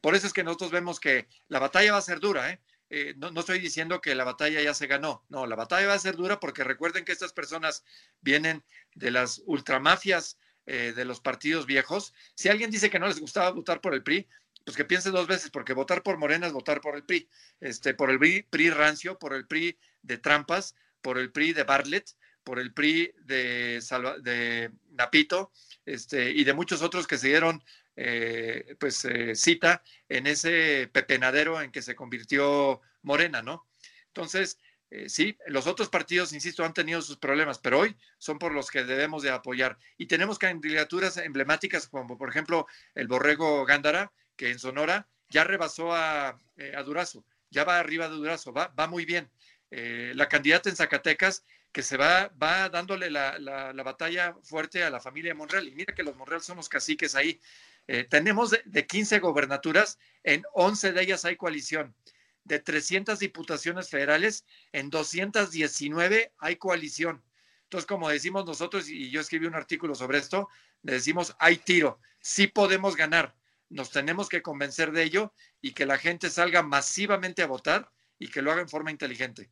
[0.00, 2.60] por eso es que nosotros vemos que la batalla va a ser dura, ¿eh?
[2.88, 5.98] eh no, estoy diciendo que la batalla ya se ganó, no, la batalla va a
[5.98, 7.84] ser dura porque recuerden que estas personas
[8.22, 8.64] vienen
[8.94, 12.14] de las ultramafias eh, de los partidos viejos.
[12.34, 14.26] Si alguien dice que no les gustaba votar por el PRI,
[14.64, 17.28] pues que piense dos veces, porque votar por Morena es votar por el PRI,
[17.60, 22.10] este, por el PRI, rancio, por el PRI de trampas, por el PRI de Bartlett,
[22.44, 23.82] por el PRI de,
[24.22, 25.52] de Napito,
[25.84, 27.62] este, y de muchos otros que se dieron
[27.96, 33.66] eh, pues eh, cita en ese pepenadero en que se convirtió Morena, ¿no?
[34.06, 34.58] Entonces,
[34.90, 38.70] eh, sí, los otros partidos, insisto, han tenido sus problemas, pero hoy son por los
[38.70, 39.78] que debemos de apoyar.
[39.98, 45.92] Y tenemos candidaturas emblemáticas como, por ejemplo, el Borrego Gándara, que en Sonora ya rebasó
[45.92, 49.30] a, eh, Durazo, ya va arriba de Durazo, va, muy bien.
[49.70, 54.98] Eh, la candidata en Zacatecas que se va, va dándole la, batalla fuerte a la
[54.98, 55.68] familia Monreal.
[55.68, 57.38] Y mira que los Monreal son los caciques ahí.
[57.86, 61.94] Eh, tenemos de, de, 15 gobernaturas, en 11 de ellas hay coalición.
[62.44, 67.22] De 300 diputaciones federales, en 219 hay coalición.
[67.64, 70.48] Entonces, como decimos nosotros, y yo escribí un artículo sobre esto,
[70.82, 73.34] le decimos, hay tiro, sí podemos ganar
[73.70, 78.28] nos tenemos que convencer de ello y que la gente salga masivamente a votar y
[78.28, 79.50] que lo haga en forma inteligente.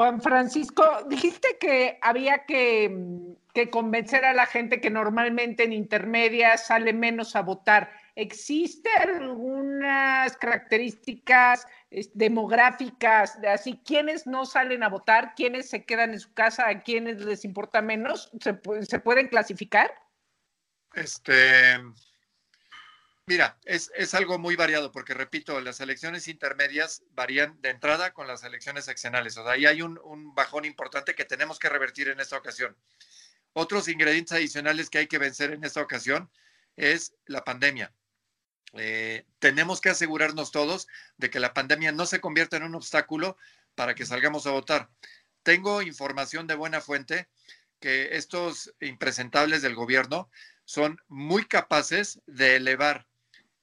[0.00, 3.36] Juan Francisco, dijiste que había que,
[3.70, 7.92] convencer a la gente que normalmente en intermedia sale menos a votar.
[8.14, 11.66] ¿Existen algunas características
[12.14, 13.78] demográficas de así?
[13.84, 15.34] ¿Quiénes no salen a votar?
[15.34, 16.66] ¿Quiénes se quedan en su casa?
[16.66, 18.30] ¿A quiénes les importa menos?
[18.40, 19.92] ¿Se, se pueden clasificar?
[20.94, 21.78] Este,
[23.30, 28.26] Mira, es, es, algo muy variado porque, repito, las elecciones intermedias varían de entrada con
[28.26, 29.36] las elecciones seccionales.
[29.36, 32.76] O sea, ahí hay un, un, bajón importante que tenemos que revertir en esta ocasión.
[33.52, 36.28] Otros ingredientes adicionales que hay que vencer en esta ocasión
[36.74, 37.94] es la pandemia.
[38.72, 43.36] Eh, tenemos que asegurarnos todos de que la pandemia no se convierta en un obstáculo
[43.76, 44.90] para que salgamos a votar.
[45.44, 47.28] Tengo información de buena fuente
[47.78, 50.28] que estos impresentables del gobierno
[50.64, 53.06] son muy capaces de elevar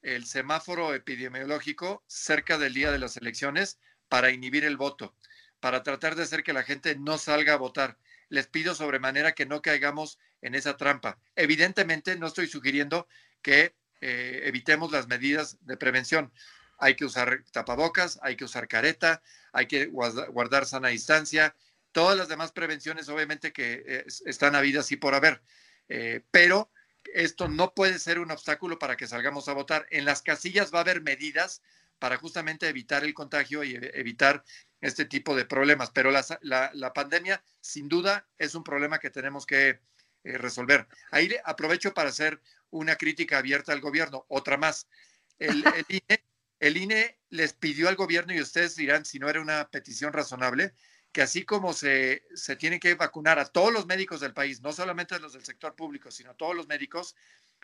[0.02, 3.80] el semáforo epidemiológico cerca del día de las elecciones
[4.10, 5.16] para inhibir el voto,
[5.60, 7.98] para tratar de hacer que la gente no salga a votar.
[8.30, 11.20] Les pido sobremanera que no caigamos en esa trampa.
[11.36, 13.08] Evidentemente, no estoy sugiriendo
[13.41, 16.32] que eh, evitemos las medidas de prevención.
[16.78, 19.22] Hay que usar tapabocas, hay que usar careta,
[19.52, 21.56] hay que guardar sana distancia,
[21.91, 25.41] todas las demás prevenciones obviamente que eh, están habidas y por haber.
[25.89, 26.70] Eh, pero
[27.14, 29.88] esto no puede ser un obstáculo para que salgamos a votar.
[29.91, 31.62] En las casillas va a haber medidas
[31.99, 34.43] para justamente evitar el contagio y evitar
[34.82, 35.91] este tipo de problemas.
[35.91, 39.80] Pero la, la, pandemia, sin duda, es un problema que tenemos que
[40.24, 40.88] eh, resolver.
[41.12, 44.26] Ahí aprovecho para hacer una crítica abierta al gobierno.
[44.28, 44.88] Otra más.
[45.39, 46.24] El, el, INE,
[46.60, 50.74] el INE les pidió al gobierno, y ustedes dirán si no era una petición razonable,
[51.12, 54.72] que así como se, se tiene que vacunar a todos los médicos del país, no
[54.72, 57.16] solamente a los del sector público, sino a todos los médicos,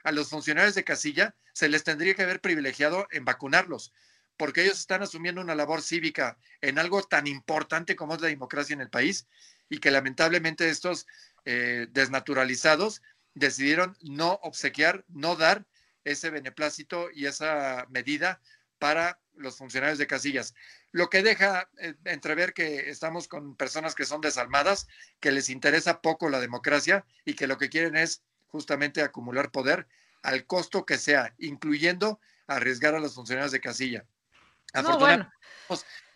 [0.03, 3.93] a los funcionarios de casilla se les tendría que haber privilegiado en vacunarlos,
[4.37, 8.73] porque ellos están asumiendo una labor cívica en algo tan importante como es la democracia
[8.73, 9.27] en el país
[9.69, 11.07] y que lamentablemente estos
[11.45, 13.01] eh, desnaturalizados
[13.33, 15.65] decidieron no obsequiar, no dar
[16.03, 18.41] ese beneplácito y esa medida
[18.79, 20.53] para los funcionarios de casillas
[20.93, 24.87] lo que deja eh, entrever que estamos con personas que son desalmadas,
[25.19, 29.87] que les interesa poco la democracia y que lo que quieren es justamente acumular poder
[30.21, 34.05] al costo que sea, incluyendo arriesgar a los funcionarios de casilla.
[34.71, 35.33] Afortunadamente,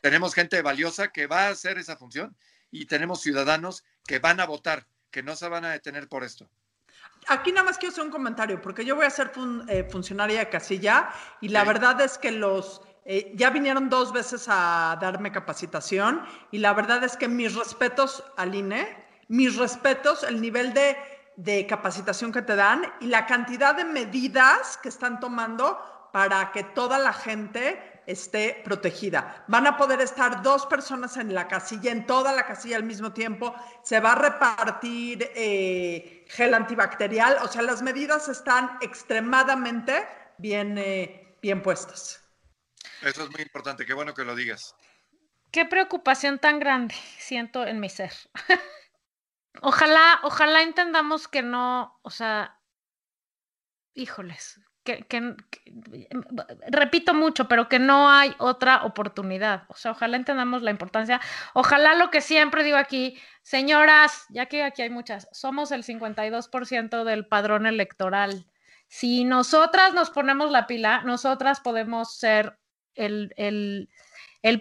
[0.02, 2.38] tenemos gente valiosa que va a hacer esa función
[2.70, 6.48] y tenemos ciudadanos que van a votar, que no se van a detener por esto.
[7.28, 9.32] Aquí nada más quiero hacer un comentario, porque yo voy a ser
[9.70, 11.10] eh, funcionaria de casilla
[11.42, 16.58] y la verdad es que los eh, ya vinieron dos veces a darme capacitación y
[16.58, 18.86] la verdad es que mis respetos al INE,
[19.30, 20.98] mis respetos, el nivel de,
[21.38, 25.80] de capacitación que te dan y la cantidad de medidas que están tomando
[26.12, 29.46] para que toda la gente esté protegida.
[29.48, 33.14] Van a poder estar dos personas en la casilla, en toda la casilla al mismo
[33.14, 33.56] tiempo.
[33.84, 37.38] Se va a repartir eh, gel antibacterial.
[37.42, 40.06] O sea, las medidas están extremadamente
[40.38, 42.27] bien, eh, bien puestas.
[43.02, 44.76] Eso es muy importante, qué bueno que lo digas.
[45.52, 48.12] Qué preocupación tan grande siento en mi ser.
[49.62, 52.60] ojalá, ojalá entendamos que no, o sea,
[53.94, 55.36] híjoles, que, que,
[56.70, 59.64] repito mucho, pero que no hay otra oportunidad.
[59.68, 61.20] O sea, ojalá entendamos la importancia.
[61.54, 67.04] Ojalá lo que siempre digo aquí, señoras, ya que aquí hay muchas, somos el 52%
[67.04, 68.48] del padrón electoral.
[68.88, 72.58] Si nosotras nos ponemos la pila, nosotras podemos ser
[72.98, 73.90] el,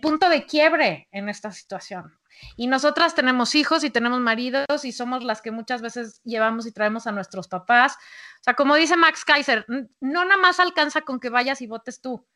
[0.00, 2.18] punto de quiebre en esta situación.
[2.56, 6.72] Y nosotras tenemos hijos y tenemos maridos y somos las que muchas veces llevamos y
[6.72, 7.94] traemos a nuestros papás.
[8.40, 9.64] O sea, como dice Max Kaiser,
[10.00, 12.26] no nada más alcanza con que vayas y votes tú.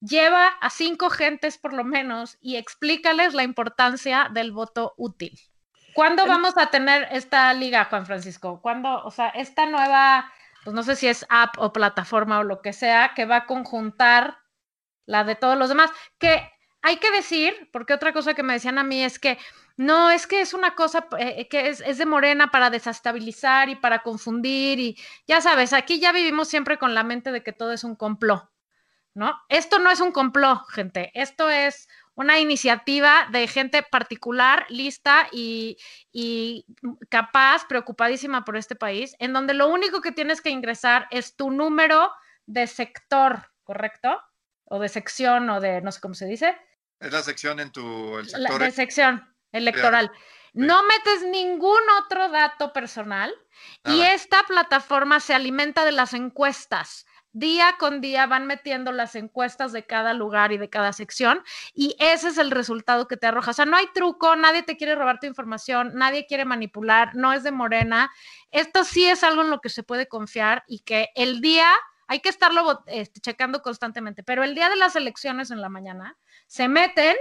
[0.00, 5.38] Lleva a cinco gentes por lo menos y explícales la importancia del voto útil.
[5.96, 8.60] ¿Cuándo vamos a tener esta liga, Juan Francisco?
[8.60, 10.30] ¿Cuándo, o sea, esta nueva,
[10.62, 13.46] pues no sé si es app o plataforma o lo que sea, que va a
[13.46, 14.36] conjuntar
[15.06, 16.50] la de todos los demás, que
[16.82, 19.38] hay que decir, porque otra cosa que me decían a mí es que
[19.76, 23.76] no, es que es una cosa eh, que es, es, de Morena para desestabilizar y
[23.76, 27.72] para confundir y ya sabes, aquí ya vivimos siempre con la mente de que todo
[27.72, 28.48] es un complot,
[29.14, 29.36] ¿no?
[29.48, 35.76] Esto no es un complot, gente, esto es una iniciativa de gente particular, lista y,
[36.12, 36.66] y
[37.10, 41.50] capaz, preocupadísima por este país, en donde lo único que tienes que ingresar es tu
[41.50, 42.10] número
[42.46, 44.22] de sector, ¿correcto?
[44.66, 46.56] O de sección o de no sé cómo se dice.
[47.00, 48.60] Es la sección en tu el sector.
[48.60, 50.10] de sección electoral.
[50.52, 53.34] No metes ningún otro dato personal
[53.84, 57.04] y esta plataforma se alimenta de las encuestas.
[57.32, 61.44] Día con día van metiendo las encuestas de cada lugar y de cada sección
[61.74, 63.50] y ese es el resultado que te arroja.
[63.50, 67.34] O sea, no hay truco, nadie te quiere robar tu información, nadie quiere manipular, no
[67.34, 68.10] es de morena.
[68.50, 71.70] Esto sí es algo en lo que se puede confiar y que el día
[72.06, 76.16] hay que estarlo este, checando constantemente, pero el día de las elecciones en la mañana
[76.46, 77.16] se meten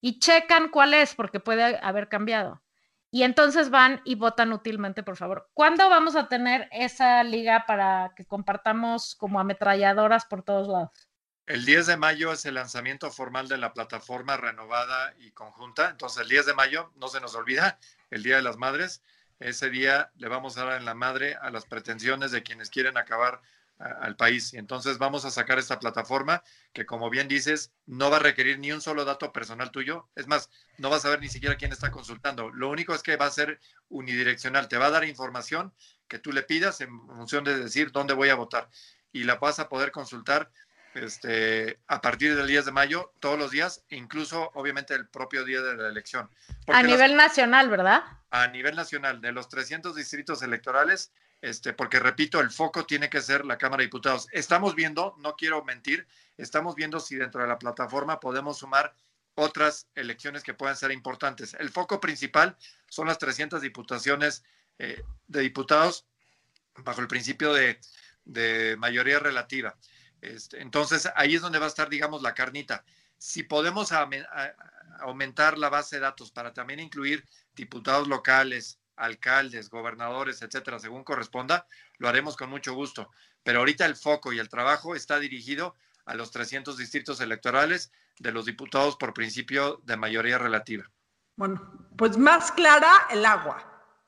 [0.00, 2.62] y checan cuál es, porque puede haber cambiado.
[3.10, 5.48] y entonces van y votan útilmente, por favor.
[5.54, 11.08] ¿Cuándo vamos a tener esa liga para que compartamos como ametralladoras por todos lados?
[11.46, 15.88] El 10 de mayo es el lanzamiento formal de la plataforma renovada y conjunta.
[15.88, 17.78] Entonces, el 10 de mayo, no se nos olvida,
[18.10, 19.02] el Día de las Madres.
[19.40, 22.98] Ese día le vamos a dar en la madre a las pretensiones de quienes quieren
[22.98, 23.40] acabar
[23.78, 24.52] al país.
[24.54, 28.58] Y entonces vamos a sacar esta plataforma que, como bien dices, no va a requerir
[28.58, 30.08] ni un solo dato personal tuyo.
[30.16, 32.50] Es más, no vas a ver ni siquiera quién está consultando.
[32.50, 34.68] Lo único es que va a ser unidireccional.
[34.68, 35.72] Te va a dar información
[36.08, 38.68] que tú le pidas en función de decir dónde voy a votar.
[39.12, 40.50] Y la vas a poder consultar
[40.94, 45.60] este, a partir del 10 de mayo, todos los días, incluso obviamente el propio día
[45.60, 46.28] de la elección.
[46.66, 48.02] a nivel nacional, ¿verdad?
[48.30, 53.20] A nivel nacional, de los 300 distritos electorales, este, porque repito, el foco tiene que
[53.20, 54.26] ser la Cámara de Diputados.
[54.32, 58.94] Estamos viendo, no quiero mentir, estamos viendo si dentro de la plataforma podemos sumar
[59.34, 61.54] otras elecciones que puedan ser importantes.
[61.54, 62.56] El foco principal
[62.88, 64.42] son las 300 diputaciones
[64.80, 66.06] eh, de diputados
[66.78, 67.78] bajo el principio de,
[68.78, 69.76] mayoría relativa.
[70.20, 72.84] Este, entonces, ahí es donde va a estar, digamos, la carnita.
[73.16, 73.90] Si podemos
[75.00, 77.24] aumentar la base de datos para también incluir
[77.54, 81.66] diputados locales, alcaldes, gobernadores, etcétera, según corresponda,
[81.98, 83.10] lo haremos con mucho gusto.
[83.42, 88.32] Pero ahorita el foco y el trabajo está dirigido a los 300 distritos electorales de
[88.32, 90.90] los diputados por principio de mayoría relativa.
[91.36, 93.64] Bueno, pues más clara el agua.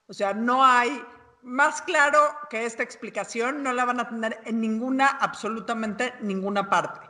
[0.07, 1.05] O sea, no hay
[1.43, 2.19] más claro
[2.49, 7.09] que esta explicación, no la van a tener en ninguna, absolutamente ninguna parte.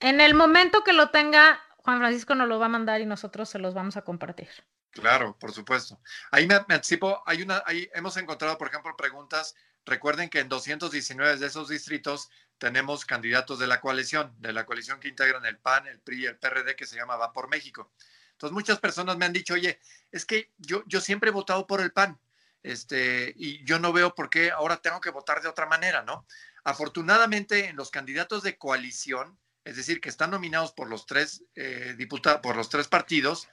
[0.00, 3.48] En el momento que lo tenga, Juan Francisco nos lo va a mandar y nosotros
[3.48, 4.48] se los vamos a compartir.
[5.00, 6.00] Claro, por supuesto.
[6.30, 9.54] Ahí me, anticipo, hay una, ahí hemos encontrado, por ejemplo, preguntas.
[9.84, 14.98] Recuerden que en 219 de esos distritos tenemos candidatos de la coalición, de la coalición
[14.98, 17.92] que integran el PAN, el PRI y el PRD, que se llama Va por México.
[18.32, 19.78] Entonces, muchas personas me han dicho, oye,
[20.10, 22.18] es que yo, yo siempre he votado por el PAN,
[22.62, 26.26] este, y yo no veo por qué ahora tengo que votar de otra manera, ¿no?
[26.64, 31.94] Afortunadamente, en los candidatos de coalición, es decir, que están nominados por los tres eh,
[31.96, 33.48] diputados, por los tres partidos,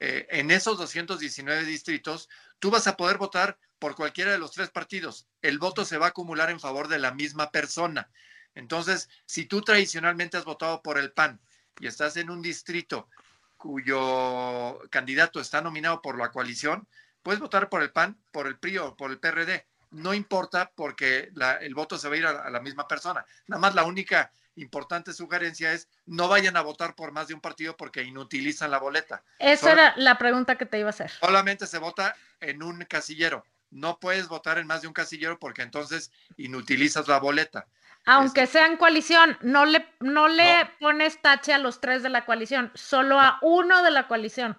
[0.00, 2.28] eh, en esos 219 distritos,
[2.58, 5.26] tú vas a poder votar por cualquiera de los tres partidos.
[5.42, 8.10] El voto se va a acumular en favor de la misma persona.
[8.54, 11.40] Entonces, si tú tradicionalmente has votado por el PAN
[11.80, 13.08] y estás en un distrito
[13.56, 16.86] cuyo candidato está nominado por la coalición,
[17.22, 19.66] puedes votar por el PAN, por el PRI o por el PRD.
[19.90, 21.30] No importa porque
[21.60, 23.24] el voto se va a ir a la misma persona.
[23.46, 27.40] Nada más la única importante sugerencia es no vayan a votar por más de un
[27.40, 29.22] partido porque inutilizan la boleta.
[29.38, 31.10] Esa era la pregunta que te iba a hacer.
[31.10, 33.44] Solamente se vota en un casillero.
[33.70, 37.66] No puedes votar en más de un casillero porque entonces inutilizas la boleta.
[38.06, 42.24] Aunque sea en coalición, no le, no le pones tache a los tres de la
[42.24, 44.56] coalición, solo a uno de la coalición.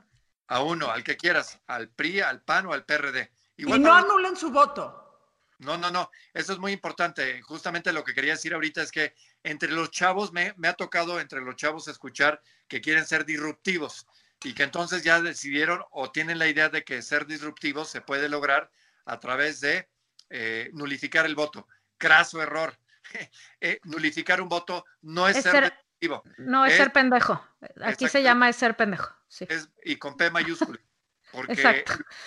[0.48, 3.32] A uno, al que quieras, al PRI, al PAN o al PRD.
[3.58, 5.10] y no anulen su voto.
[5.60, 7.42] No, no, no, eso es muy importante.
[7.42, 11.42] Justamente lo que quería decir ahorita es que entre los chavos, me, ha tocado entre
[11.42, 14.08] los chavos escuchar que quieren ser disruptivos
[14.44, 18.30] y que entonces ya decidieron o tienen la idea de que ser disruptivos se puede
[18.30, 18.70] lograr
[19.06, 19.90] a través de
[20.30, 21.68] eh, nulificar el voto.
[21.98, 22.78] Craso error.
[23.60, 26.24] Eh, nulificar un voto no es, ser, disruptivo.
[26.38, 27.44] No es, ser pendejo.
[27.82, 29.12] Aquí se llama es ser pendejo.
[29.84, 30.80] y con P mayúscula.
[31.32, 31.86] Porque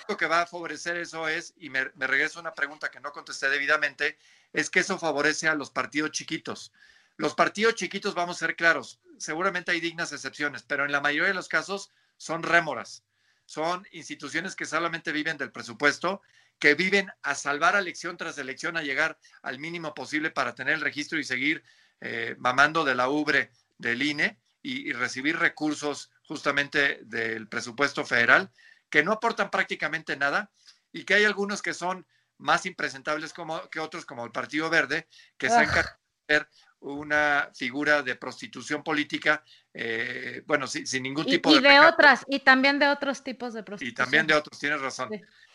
[0.09, 2.99] lo que va a favorecer eso es, y me, me regreso a una pregunta que
[2.99, 4.19] no contesté debidamente,
[4.53, 6.73] es que eso favorece a los partidos chiquitos.
[7.17, 11.29] Los partidos chiquitos, vamos a ser claros, seguramente hay dignas excepciones, pero en la mayoría
[11.29, 13.05] de los casos son rémoras.
[13.47, 16.23] Son instituciones que solamente viven del presupuesto,
[16.59, 20.81] que viven a salvar elección tras elección, a llegar al mínimo posible para tener el
[20.81, 21.63] registro y seguir
[22.01, 28.51] eh, mamando de la ubre del INE y recibir recursos justamente del presupuesto federal
[28.89, 30.51] que no aportan prácticamente nada
[30.93, 32.07] y que hay algunos que son
[32.39, 35.09] más impresentables como, que otros, como el Partido Verde,
[35.39, 35.85] que se de
[36.29, 36.49] ser
[36.83, 41.57] una figura de prostitución política, eh, bueno, sin, ningún tipo de...
[41.57, 43.93] Y de otras, y también de otros tipos de prostitución.
[43.93, 45.11] Y también de otros, tienes razón.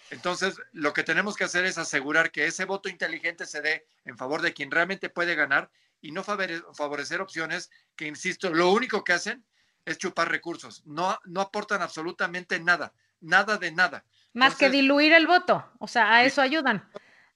[0.09, 4.17] Entonces, lo que tenemos que hacer es asegurar que ese voto inteligente se dé en
[4.17, 5.69] favor de quien realmente puede ganar
[6.01, 9.43] y no favorecer opciones que, insisto, lo único que hacen
[9.86, 14.03] es chupar recursos, no, no aportan absolutamente nada nada de nada.
[14.34, 16.88] Más que diluir el voto, o sea, a eso ayudan,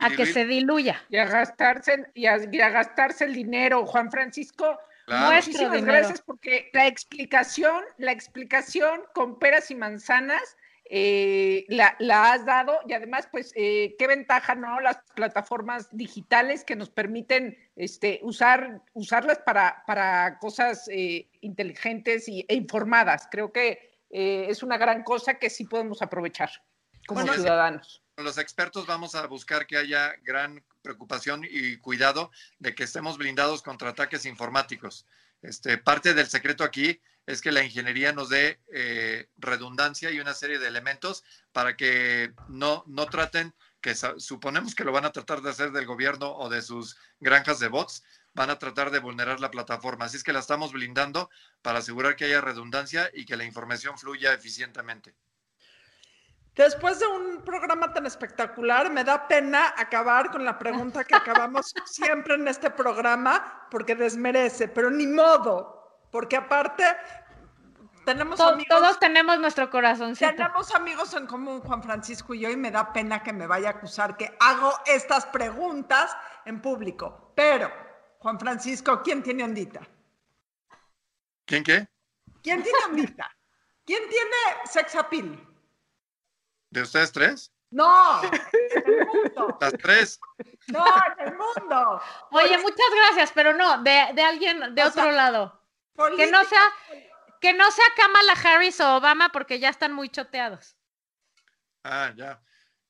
[0.01, 1.01] a que se diluya.
[1.09, 4.77] Y a gastarse, y a, gastarse el dinero, Juan Francisco.
[5.07, 10.57] Muchísimas gracias porque la explicación, la explicación con peras y manzanas
[10.93, 11.95] eh, la,
[12.33, 14.81] has dado y además, pues, eh, qué ventaja, ¿no?
[14.81, 22.45] Las plataformas digitales que nos permiten este, usar, usarlas para, para cosas eh, inteligentes y,
[22.47, 23.27] e informadas.
[23.31, 26.49] Creo que eh, es una gran cosa que sí podemos aprovechar.
[27.07, 28.03] como Bueno, ciudadanos.
[28.21, 33.61] Los expertos vamos a buscar que haya gran preocupación y cuidado de que estemos blindados
[33.61, 35.05] contra ataques informáticos.
[35.41, 40.33] Este, parte del secreto aquí es que la ingeniería nos dé eh, redundancia y una
[40.33, 45.41] serie de elementos para que no, no traten, que suponemos que lo van a tratar
[45.41, 48.03] de hacer del gobierno o de sus granjas de bots,
[48.33, 50.05] van a tratar de vulnerar la plataforma.
[50.05, 51.29] Así es que la estamos blindando
[51.61, 55.15] para asegurar que haya redundancia y que la información fluya eficientemente.
[56.55, 61.73] Después de un programa tan espectacular, me da pena acabar con la pregunta que acabamos
[61.85, 66.83] siempre en este programa, porque desmerece, pero ni modo, porque aparte
[68.05, 68.67] tenemos To- amigos.
[68.67, 70.29] todos tenemos nuestro corazoncito.
[70.35, 73.69] Tenemos amigos en común, Juan Francisco y yo, y me da pena que me vaya
[73.69, 77.31] a acusar que hago estas preguntas en público.
[77.33, 77.71] Pero,
[78.19, 79.81] Juan Francisco, ¿quién tiene ondita?
[81.45, 81.87] ¿Quién qué?
[82.43, 83.31] ¿Quién tiene ondita?
[83.85, 84.35] ¿Quién tiene
[84.65, 85.47] sex appeal?
[86.71, 87.51] ¿De ustedes tres?
[87.69, 89.57] No, en el mundo.
[89.61, 90.19] Las tres.
[90.67, 90.85] No,
[91.19, 92.01] en el mundo.
[92.31, 95.61] Oye, muchas gracias, pero no, de, de alguien de O otro sea, lado.
[96.17, 96.61] Que no sea,
[97.39, 100.75] que no sea Kamala Harris o Obama porque ya están muy choteados.
[101.83, 102.41] Ah, ya.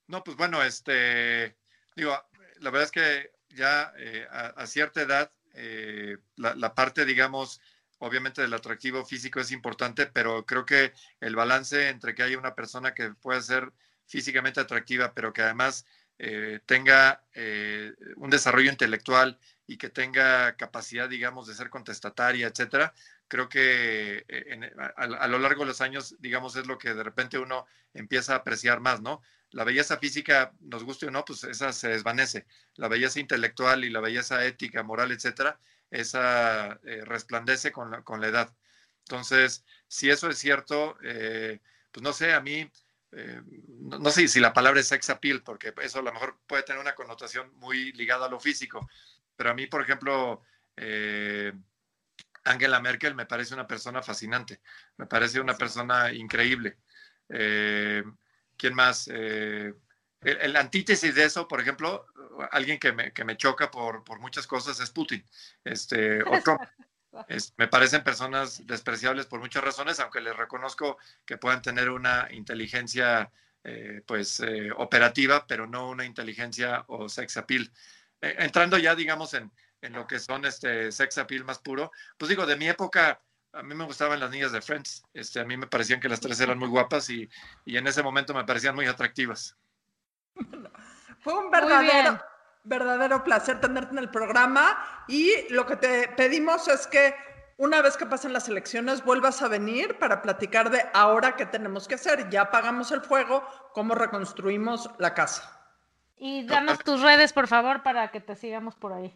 [0.08, 1.58] No, pues bueno, este,
[1.96, 2.18] digo,
[2.60, 7.62] la verdad es que ya eh, a, a cierta edad, eh, la, la parte, digamos,
[8.02, 12.56] obviamente del atractivo físico es importante, pero creo que el balance entre que haya una
[12.56, 13.72] persona que pueda ser
[14.06, 15.86] físicamente atractiva, pero que además
[16.20, 22.94] eh, tenga eh, un desarrollo intelectual y que tenga capacidad, digamos, de ser contestataria, etcétera,
[23.28, 27.04] creo que eh, a, a lo largo de los años, digamos, es lo que de
[27.04, 29.22] repente uno empieza a apreciar más, ¿no?
[29.52, 32.46] La belleza física, nos guste o no, pues esa se desvanece.
[32.76, 35.60] La belleza intelectual y la belleza ética, moral, etcétera,
[35.92, 38.56] esa eh, resplandece con la, con la edad.
[39.02, 41.60] Entonces, si eso es cierto, eh,
[41.92, 42.70] pues no sé, a mí,
[43.12, 46.40] eh, no, no sé si la palabra es sex appeal, porque eso a lo mejor
[46.48, 48.90] puede tener una connotación muy ligada a lo físico,
[49.36, 50.42] pero a mí, por ejemplo,
[52.46, 54.62] Angela Merkel me parece una persona fascinante,
[54.98, 56.78] me parece una persona increíble.
[57.28, 59.10] ¿Quién más?
[60.22, 62.06] El, el antítesis de eso, por ejemplo,
[62.52, 65.24] alguien que me, que me choca por, por muchas cosas es Putin
[65.64, 66.62] este, o Trump.
[67.28, 72.28] Es- me parecen personas despreciables por muchas razones, aunque les reconozco que puedan tener una
[72.32, 73.32] inteligencia
[73.64, 77.72] eh, pues eh, operativa, pero no una inteligencia o sex appeal.
[78.22, 79.52] Eh, entrando ya, digamos, en,
[79.82, 83.22] en lo que son este sex appeal más puro, pues digo, de mi época,
[83.54, 86.22] a mí me gustaban las niñas de Friends, este, a mí me parecían que las
[86.22, 87.30] tres eran muy guapas y,
[87.66, 89.58] y en ese momento me parecían muy atractivas.
[91.22, 92.20] Fue un verdadero,
[92.64, 97.16] verdadero placer tenerte en el programa y lo que te pedimos es que
[97.58, 101.88] una vez que pasen las elecciones vuelvas a venir para platicar de ahora qué tenemos
[101.88, 102.28] que hacer.
[102.30, 105.60] Ya apagamos el fuego, cómo reconstruimos la casa.
[106.16, 109.16] Y danos tus redes, por favor, para que te sigamos por ahí.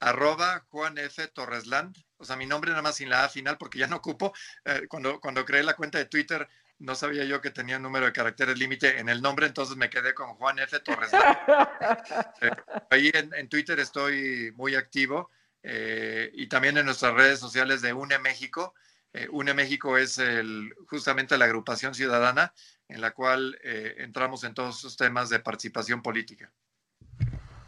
[0.00, 1.26] arroba Juan F.
[1.28, 4.32] Torresland, o sea, mi nombre nada más sin la A final porque ya no ocupo.
[4.64, 6.48] Eh, cuando, cuando creé la cuenta de Twitter
[6.78, 9.88] no sabía yo que tenía un número de caracteres límite en el nombre, entonces me
[9.90, 10.78] quedé con Juan F.
[10.80, 11.36] Torresland.
[12.40, 12.50] Eh,
[12.90, 15.30] ahí en, en Twitter estoy muy activo
[15.68, 18.74] eh, y también en nuestras redes sociales de UNE México.
[19.12, 22.54] Eh, UNE México es el, justamente la agrupación ciudadana
[22.88, 26.52] en la cual eh, entramos en todos esos temas de participación política.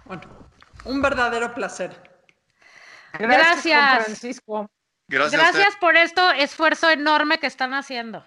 [0.05, 0.23] Bueno,
[0.85, 1.91] un verdadero placer.
[3.19, 4.05] Gracias.
[4.05, 4.71] Francisco.
[5.09, 5.41] Gracias.
[5.41, 8.25] Gracias por esto esfuerzo enorme que están haciendo.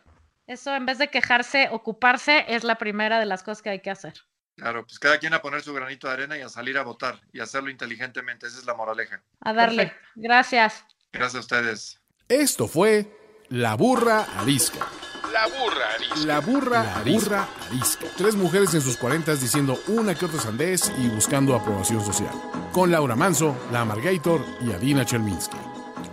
[0.48, 3.92] Eso en vez de quejarse, ocuparse es la primera de las cosas que hay que
[3.92, 4.14] hacer.
[4.56, 7.20] Claro, pues cada quien a poner su granito de arena y a salir a votar
[7.32, 8.48] y hacerlo inteligentemente.
[8.48, 9.24] Esa es la moraleja.
[9.40, 9.88] A darle.
[9.88, 10.10] Perfecto.
[10.16, 10.86] Gracias.
[11.12, 12.02] Gracias a ustedes.
[12.28, 13.08] Esto fue
[13.50, 14.88] La Burra Arisca.
[15.32, 16.26] La burra arisca.
[16.26, 17.48] La burra, arisca.
[17.70, 18.06] arisca.
[18.18, 22.34] Tres mujeres en sus cuarentas diciendo una que otra sandez y buscando aprobación social.
[22.74, 25.58] Con Laura Manso, La Amargator y Adina Chelminsky.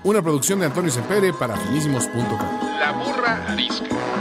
[0.05, 2.79] Una producción de Antonio Sempere para finísimos.com.
[2.79, 4.18] La burra arisca.